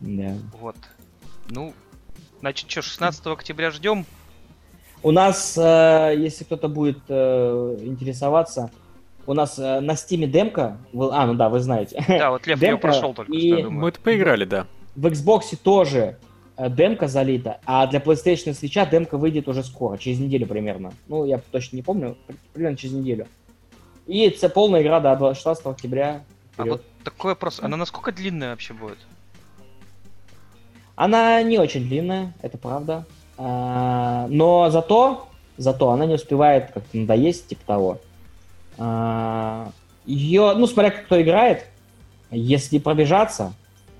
[0.00, 0.34] Да.
[0.60, 0.76] Вот.
[1.48, 1.72] Ну,
[2.40, 4.04] значит, что, 16 октября ждем?
[5.02, 8.70] У нас, э, если кто-то будет э, интересоваться,
[9.26, 12.02] у нас э, на стиме демка, а, ну да, вы знаете.
[12.08, 13.80] Да, вот Лев ее прошел только и- что, я думаю.
[13.82, 14.66] Мы это поиграли, да.
[14.96, 16.16] В Xbox тоже
[16.56, 20.92] э, демка залита, а для PlayStation и Switch демка выйдет уже скоро, через неделю примерно.
[21.06, 23.26] Ну, я точно не помню, при- примерно через неделю.
[24.06, 26.22] И это полная игра до 26 октября.
[26.56, 26.72] А Вперед.
[26.72, 28.98] вот такой вопрос, она насколько длинная вообще будет?
[30.94, 33.04] Она не очень длинная, это правда.
[33.36, 35.28] А, но зато,
[35.58, 38.00] зато она не успевает как-то надоесть, типа того.
[40.06, 41.66] ее, ну, смотря как кто играет,
[42.30, 43.52] если пробежаться,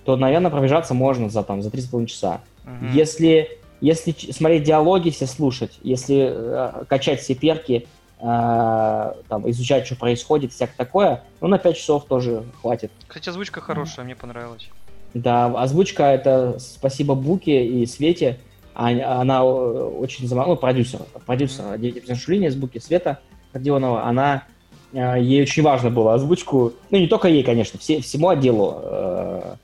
[0.07, 2.41] то, наверное, пробежаться можно за, там, за 3,5 часа.
[2.65, 2.93] Мгм.
[2.93, 7.89] Если, если смотреть диалоги, все слушать, если э, качать все перки,
[8.21, 12.93] э, там, изучать, что происходит, всякое такое, ну, на 5 часов тоже хватит.
[13.09, 14.71] Кстати, озвучка хорошая, мне понравилась.
[15.13, 18.39] Да, озвучка это спасибо Буке и Свете.
[18.75, 20.47] Она очень зама...
[20.47, 22.15] ну, продюсер, продюсер mm-hmm.
[22.15, 23.21] Шулини из Буки Света
[23.55, 24.45] Родионова, она
[24.93, 29.55] э, ей очень важно было озвучку, ну не только ей, конечно, все, всему отделу э,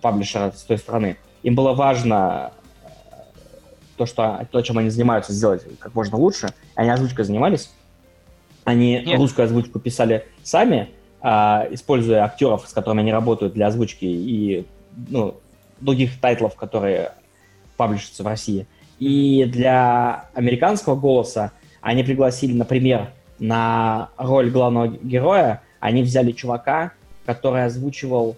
[0.00, 1.16] паблишера с той стороны.
[1.42, 2.86] Им было важно э,
[3.96, 6.48] то, что то, чем они занимаются, сделать как можно лучше.
[6.74, 7.70] Они озвучкой занимались.
[8.64, 9.18] Они Нет.
[9.18, 10.90] русскую озвучку писали сами,
[11.20, 14.66] а, используя актеров, с которыми они работают для озвучки и
[15.08, 15.40] ну,
[15.80, 17.12] других тайтлов, которые
[17.76, 18.66] паблишатся в России.
[18.98, 26.92] И для американского голоса они пригласили, например, на роль главного героя, они взяли чувака,
[27.24, 28.36] который озвучивал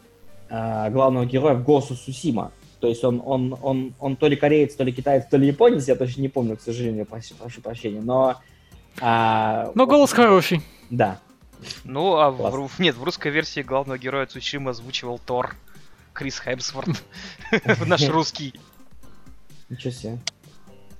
[0.50, 2.52] э, главного героя в Госу Сусима.
[2.80, 5.86] То есть он, он, он, он то ли кореец, то ли китаец, то ли японец,
[5.88, 8.36] я точно не помню, к сожалению, прошу, прошу прощения, но...
[9.00, 10.62] а, Но голос хороший.
[10.88, 11.18] Да.
[11.84, 12.56] Ну, а в, Классно.
[12.58, 15.56] ру- нет, в русской версии главного героя Цусимы озвучивал Тор.
[16.14, 16.88] Крис Хемсворт.
[17.86, 18.54] Наш русский.
[19.68, 20.18] Ничего себе.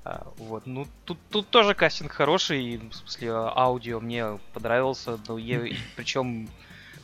[0.05, 5.39] А, Вот, ну тут, тут тоже кастинг хороший, в смысле а, аудио мне понравился, но
[5.39, 6.49] е- причем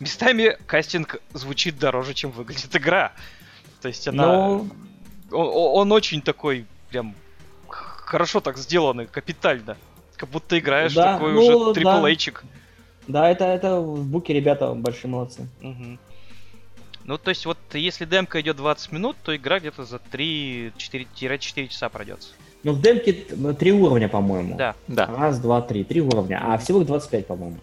[0.00, 3.12] местами кастинг звучит дороже, чем выглядит игра.
[3.82, 4.68] То есть она, Ну,
[5.30, 7.14] он, он очень такой прям
[7.68, 9.76] хорошо так сделанный, капитально,
[10.16, 11.72] как будто играешь в Да, такой ну, уже да.
[11.74, 12.44] трипл эйчик.
[13.06, 15.48] да, это, это в буке ребята большие молодцы.
[15.60, 15.98] Мгм.
[17.04, 21.88] Ну, то есть, вот если демка идет 20 минут, то игра где-то за 3-4 часа
[21.88, 22.30] пройдется.
[22.64, 24.56] Ну, в демке три уровня, по-моему.
[24.56, 24.74] Да.
[24.88, 25.06] Да.
[25.06, 25.84] Раз, два, три.
[25.84, 26.40] Три уровня.
[26.42, 27.58] А всего их 25, по-моему.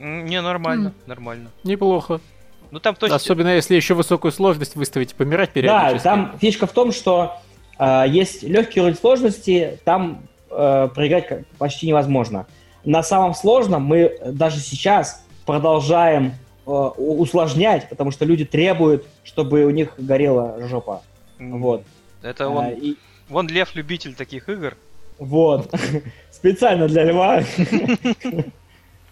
[0.00, 1.50] Не, нормально, нормально.
[1.62, 2.20] Неплохо.
[2.70, 6.04] Ну, там, то есть, Особенно если еще высокую сложность выставить и помирать Да, периодически.
[6.04, 7.36] там фишка в том, что
[7.78, 12.46] э, есть легкий уровень сложности, там э, проиграть почти невозможно.
[12.84, 16.32] На самом сложном мы даже сейчас продолжаем
[16.66, 21.02] э, усложнять, потому что люди требуют, чтобы у них горела жопа.
[21.38, 21.82] м, Вот.
[22.22, 22.94] это А, он, и-
[23.28, 24.76] вон Лев любитель таких игр.
[25.18, 25.70] Вот.
[26.30, 27.42] Специально для льва.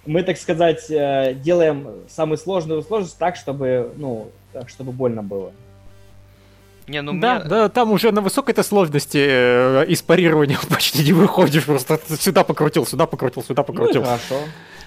[0.09, 5.52] Мы, так сказать, э, делаем самую сложную сложность так, чтобы, ну, так, чтобы больно было.
[6.86, 7.48] Не, ну да, мне...
[7.48, 12.86] да, там уже на высокой-то сложности э, из парирования почти не выходишь, просто сюда покрутил,
[12.86, 14.02] сюда покрутил, сюда Ну покрутил.
[14.02, 14.40] хорошо.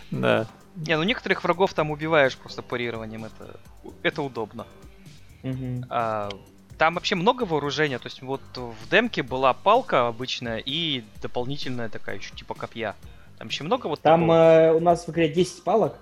[0.10, 0.48] Да.
[0.76, 3.60] Не, ну некоторых врагов там убиваешь просто парированием, это,
[4.02, 4.66] это удобно.
[5.44, 5.86] Мгм.
[5.90, 6.30] А,
[6.78, 12.18] там вообще много вооружения, то есть вот в демке была палка обычная и дополнительная такая
[12.18, 12.96] еще типа копья.
[13.42, 14.36] Там еще много вот Там такого?
[14.36, 15.96] э, у нас в игре 10 палок,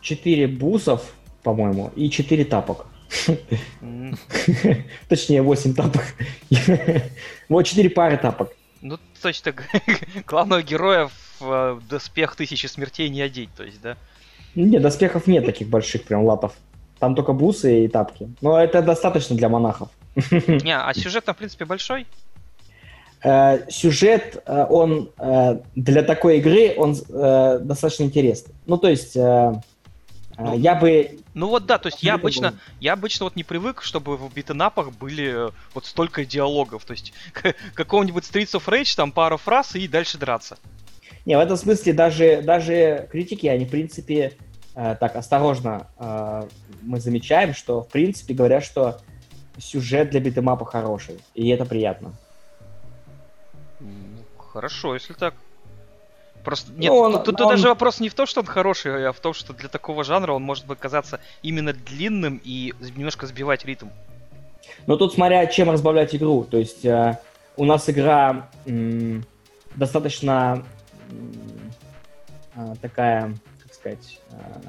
[0.00, 2.86] 4 бусов, по-моему, и 4 тапок.
[5.08, 6.02] Точнее, 8 тапок.
[7.48, 8.50] Вот 4 пары тапок.
[8.80, 9.54] Ну, точно,
[10.26, 13.96] главного героя в э, доспех тысячи смертей не одеть, то есть, да?
[14.56, 16.52] Нет, доспехов нет таких больших прям латов.
[16.98, 18.28] Там только бусы и тапки.
[18.40, 19.88] Но это достаточно для монахов.
[20.16, 22.08] Не, а сюжет там, в принципе, большой.
[23.24, 28.54] Э, сюжет, э, он э, для такой игры, он достаточно интересный.
[28.66, 29.16] Ну, то есть,
[30.38, 31.18] Ну, я бы...
[31.34, 34.92] Ну вот да, то есть я обычно, я обычно вот не привык, чтобы в битэнапах
[34.92, 36.84] были вот столько диалогов.
[36.84, 37.12] То есть
[37.74, 40.56] какого-нибудь Streets of Rage, там пару фраз и дальше драться.
[41.24, 44.32] Не, в этом смысле даже, даже критики, они, в принципе,
[44.74, 46.48] э, так осторожно э,
[46.82, 48.98] мы замечаем, что, в принципе, говорят, что
[49.58, 52.12] сюжет для битэмапа хороший, и это приятно.
[54.52, 55.34] Хорошо, если так.
[56.44, 59.08] Просто нет, Ну, он- тут, тут он- даже вопрос не в том, что он хороший,
[59.08, 63.64] а в том, что для такого жанра он может показаться именно длинным и немножко сбивать
[63.64, 63.86] ритм.
[64.86, 66.44] Но тут смотря чем разбавлять игру.
[66.44, 67.16] То есть э,
[67.56, 69.24] у нас игра м,
[69.76, 70.64] достаточно
[72.54, 74.60] а, такая, как сказать, а,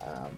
[0.00, 0.30] а,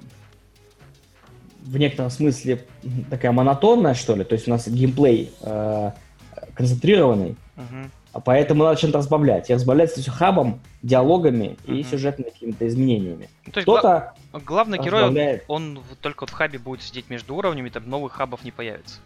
[1.63, 2.67] в некотором смысле
[3.09, 4.25] такая монотонная, что ли.
[4.25, 5.91] То есть у нас геймплей э,
[6.55, 7.91] концентрированный, Мгм.
[8.13, 9.49] А поэтому надо чем-то разбавлять.
[9.51, 11.85] И разбавлять это все хабом, диалогами и Мгм.
[11.85, 13.29] сюжетными какими-то изменениями.
[13.47, 14.13] Ну, то есть гла- Кто-то
[14.45, 18.45] главный герой, он, он только вот в хабе будет сидеть между уровнями, там новых хабов
[18.45, 19.01] не появится.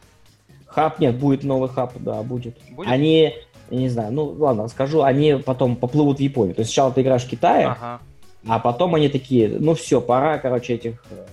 [0.67, 2.57] Хаб нет, будет новый хаб, да, будет.
[2.71, 2.91] Будет?
[2.91, 3.33] Они,
[3.71, 6.55] я не знаю, ну ладно, расскажу, они потом поплывут в Японию.
[6.55, 8.01] То есть сначала ты играешь в Китае, Ага.
[8.49, 11.25] а потом они такие, ну все, пора, короче, этих э,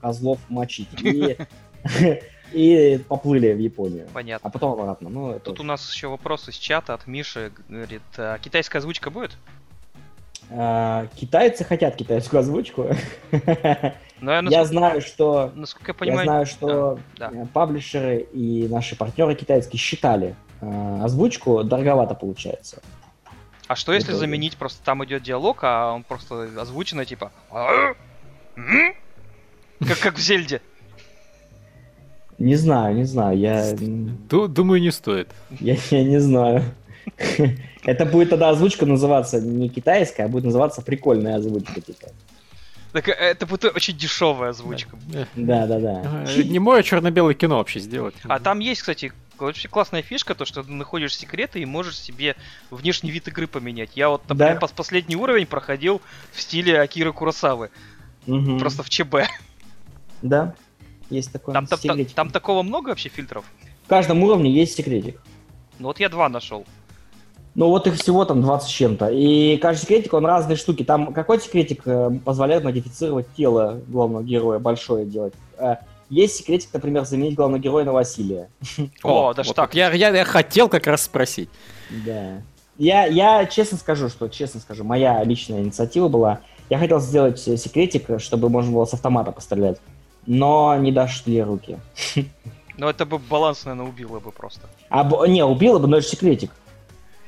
[0.00, 0.88] козлов мочить.
[1.02, 1.36] И,
[2.52, 4.08] и поплыли в Японию.
[4.12, 4.48] Понятно.
[4.48, 5.08] А потом обратно.
[5.08, 7.52] Ну, это Тут у нас еще вопрос из чата от Миши.
[7.68, 9.36] Говорит, а китайская озвучка будет?
[10.50, 12.86] А, китайцы хотят китайскую озвучку.
[14.20, 16.24] Ну, я, Я насколько, знаю, что насколько я я понимаю...
[16.24, 17.30] знаю, что да.
[17.32, 22.82] э, паблишеры и наши партнеры китайские считали э, озвучку, дороговато получается.
[23.68, 27.30] А что если Это- заменить, просто там идет диалог, а он просто озвученный, типа...
[27.52, 27.94] «А?
[28.56, 28.94] М?»
[29.86, 30.60] Как, как в Зельде.
[32.38, 33.74] Не знаю, не знаю, я,
[34.28, 35.28] Ду- думаю, не стоит.
[35.60, 36.62] я, я не знаю.
[37.84, 41.80] Это будет тогда озвучка называться не китайская, а будет называться прикольная озвучка.
[41.80, 42.08] Типа.
[42.92, 44.96] Так э, это будет очень дешевая озвучка.
[45.34, 46.24] Да, да, да.
[46.28, 48.14] Э, Не мое черно-белое кино вообще сделать.
[48.24, 52.36] А там есть, кстати, очень классная фишка, то, что ты находишь секреты и можешь себе
[52.70, 53.90] внешний вид игры поменять.
[53.96, 54.66] Я вот, например, Да.
[54.66, 56.00] пос- последний уровень проходил
[56.32, 57.70] в стиле Акиры Куросавы,
[58.26, 58.58] Мгм.
[58.58, 59.14] просто в ЧБ.
[60.22, 60.54] Да,
[61.10, 62.14] есть такой Там, там, там, секретик.
[62.14, 63.44] там такого много вообще фильтров?
[63.84, 65.22] В каждом уровне есть секретик.
[65.78, 66.64] Ну вот я два нашел.
[67.54, 69.08] Ну вот их всего там 20 с чем-то.
[69.10, 70.84] И каждый секретик, он разные штуки.
[70.84, 75.34] Там какой секретик э, позволяет модифицировать тело главного героя, большое делать.
[75.56, 75.76] Э,
[76.10, 78.48] Есть секретик, например, заменить главного героя на Василия.
[79.02, 79.74] О, даже так.
[79.74, 81.48] Я, я, я хотел как раз спросить.
[82.06, 82.42] Да.
[82.76, 86.40] Я, я честно скажу, что, честно скажу, моя личная инициатива была,
[86.70, 89.78] я хотел сделать э, секретик, чтобы можно было с автомата пострелять,
[90.28, 91.78] но не дошли руки.
[92.76, 94.68] Но это бы баланс, наверное, убило бы просто.
[94.88, 96.52] А, не, убило бы, но это же секретик.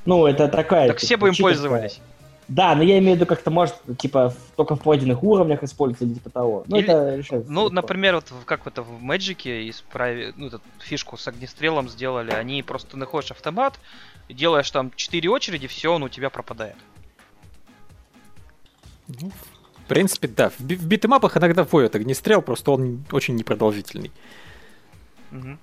[0.05, 0.89] Ну, это такая...
[0.89, 2.01] Так все бы им пользовались.
[2.47, 6.15] Да, но я имею в виду, как-то может, типа, только в пройденных уровнях использоваться или
[6.15, 6.65] типа того.
[6.67, 7.51] Ну, Или- это решается.
[7.51, 7.75] Ну, легко.
[7.75, 10.33] например, вот как это в Мэджике исправи...
[10.37, 13.79] ну, эту фишку с огнестрелом сделали, они просто находишь автомат,
[14.29, 16.77] делаешь там 4 очереди, все, он у тебя пропадает.
[19.09, 19.60] Ну, в
[19.95, 20.49] принципе, да.
[20.51, 24.11] В, в битэмапах иногда вводят огнестрел, просто он очень непродолжительный.
[25.31, 25.59] Мгм.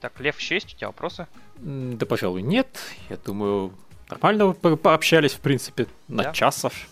[0.00, 1.26] Так, Лев, еще есть у тебя вопросы?
[1.58, 2.66] Да, пожалуй, нет.
[3.08, 3.72] Я думаю,
[4.10, 6.32] нормально по- пообщались, в принципе, на Да.
[6.32, 6.88] час аж.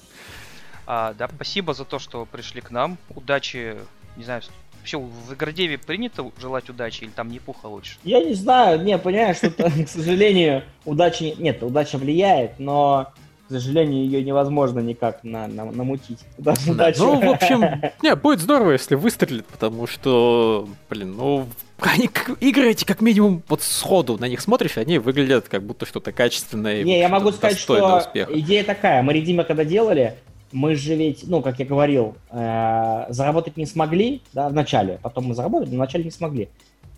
[0.86, 2.98] А, да, спасибо за то, что пришли к нам.
[3.14, 3.76] Удачи,
[4.16, 4.42] не знаю,
[4.78, 7.96] вообще в Игродеве принято желать удачи или там не пуха лучше?
[8.04, 9.50] Я не знаю, не, понимаешь, что,
[9.84, 11.24] к сожалению, удача...
[11.24, 13.12] не- Нет, удача влияет, но,
[13.50, 16.20] к сожалению, ее невозможно никак на, на- намутить.
[16.38, 17.00] Да, Да, удачу.
[17.00, 17.64] Ну, в общем,
[18.02, 21.46] не, будет здорово, если выстрелит, потому что, блин, ну,
[21.80, 25.84] они, к- игры эти как минимум вот сходу на них смотришь, они выглядят как будто
[25.84, 26.82] что-то качественное.
[26.82, 28.30] и Не, я могу сказать, что успеха.
[28.38, 29.02] идея такая.
[29.02, 30.14] Мы Редима когда делали,
[30.52, 35.00] мы же ведь, ну, как я говорил, э, заработать не смогли, да, в начале.
[35.02, 36.48] Потом мы заработали, но вначале не смогли.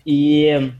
[0.05, 0.71] И,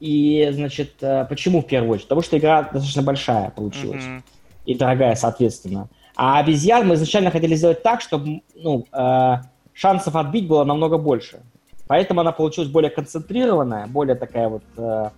[0.00, 2.08] и значит, э, почему в первую очередь?
[2.08, 4.04] Потому что игра достаточно большая получилась.
[4.04, 4.22] Мгм.
[4.68, 5.88] И дорогая, соответственно.
[6.14, 9.36] А обезьян мы изначально хотели сделать так, чтобы ну, э,
[9.72, 11.40] шансов отбить было намного больше.
[11.86, 15.10] Поэтому она получилась более концентрированная, более такая вот, э,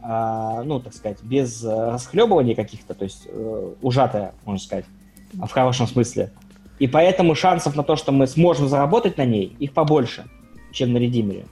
[0.00, 4.84] э, ну, так сказать, без расхлебываний каких-то, то есть э, ужатая, можно сказать,
[5.32, 6.30] в хорошем смысле.
[6.78, 10.24] И поэтому шансов на то, что мы сможем заработать на ней, их побольше,
[10.70, 11.46] чем на Редимере.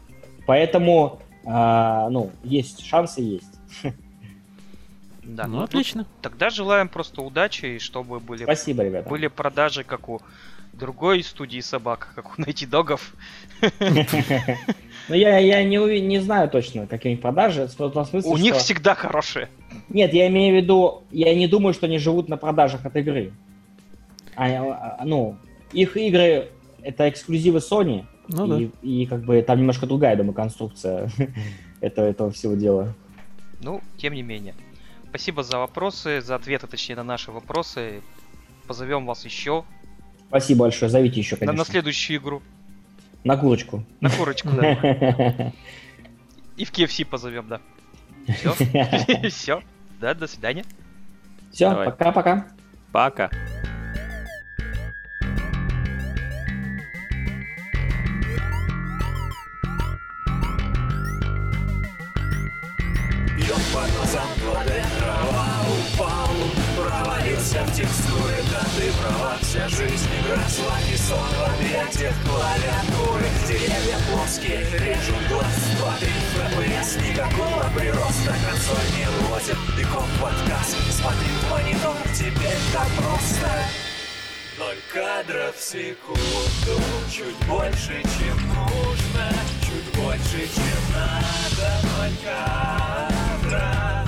[0.46, 3.58] Поэтому, э, ну, есть шансы, есть.
[5.22, 6.06] Да, Ну, ну, отлично.
[6.20, 9.08] Тогда желаем просто удачи, и чтобы были, Спасибо, ребята.
[9.08, 10.20] были продажи, как у
[10.72, 13.14] другой студии собак, как у Найти Догов.
[15.08, 17.66] Ну, я, я не, не знаю точно, какие у них продажи.
[17.66, 19.48] В том смысле, У них что- всегда хорошие.
[19.88, 23.32] Нет, я имею в виду, я не думаю, что они живут на продажах от игры.
[24.34, 24.46] А,
[24.98, 25.36] а, ну,
[25.72, 26.48] их игры—
[26.82, 28.58] это эксклюзивы Sony, Ну да.
[28.58, 28.70] и,
[29.02, 31.10] и как бы там немножко другая, думаю, конструкция
[31.80, 32.94] этого, этого всего дела.
[33.60, 34.54] Ну, тем не менее.
[35.12, 38.00] Спасибо за вопросы, за ответы, точнее, на наши вопросы.
[38.66, 39.66] Позовем вас еще
[40.28, 41.58] Спасибо большое, зовите еще, на, конечно.
[41.58, 42.42] на следующую игру.
[43.22, 43.84] На курочку.
[44.00, 44.72] На курочку, да.
[46.56, 47.60] И в KFC позовем, да.
[48.26, 48.54] Все.
[49.28, 49.62] Все.
[50.00, 50.64] Да, до свидания.
[51.50, 52.46] Все, пока-пока.
[52.90, 53.28] Пока.
[53.28, 53.71] Бьет
[69.52, 75.44] Вся жизнь росла и сон в объятиях клавиатуры Деревья плоские, режут глаз
[75.78, 79.58] Смотри, FPS, никакого прироста Консоль не лозит,
[79.92, 83.50] комп подкаст Смотри в монитор, теперь так просто.
[84.58, 89.34] Ноль кадров в секунду Чуть больше, чем нужно.
[89.60, 94.01] Чуть больше, чем надо Ноль кадров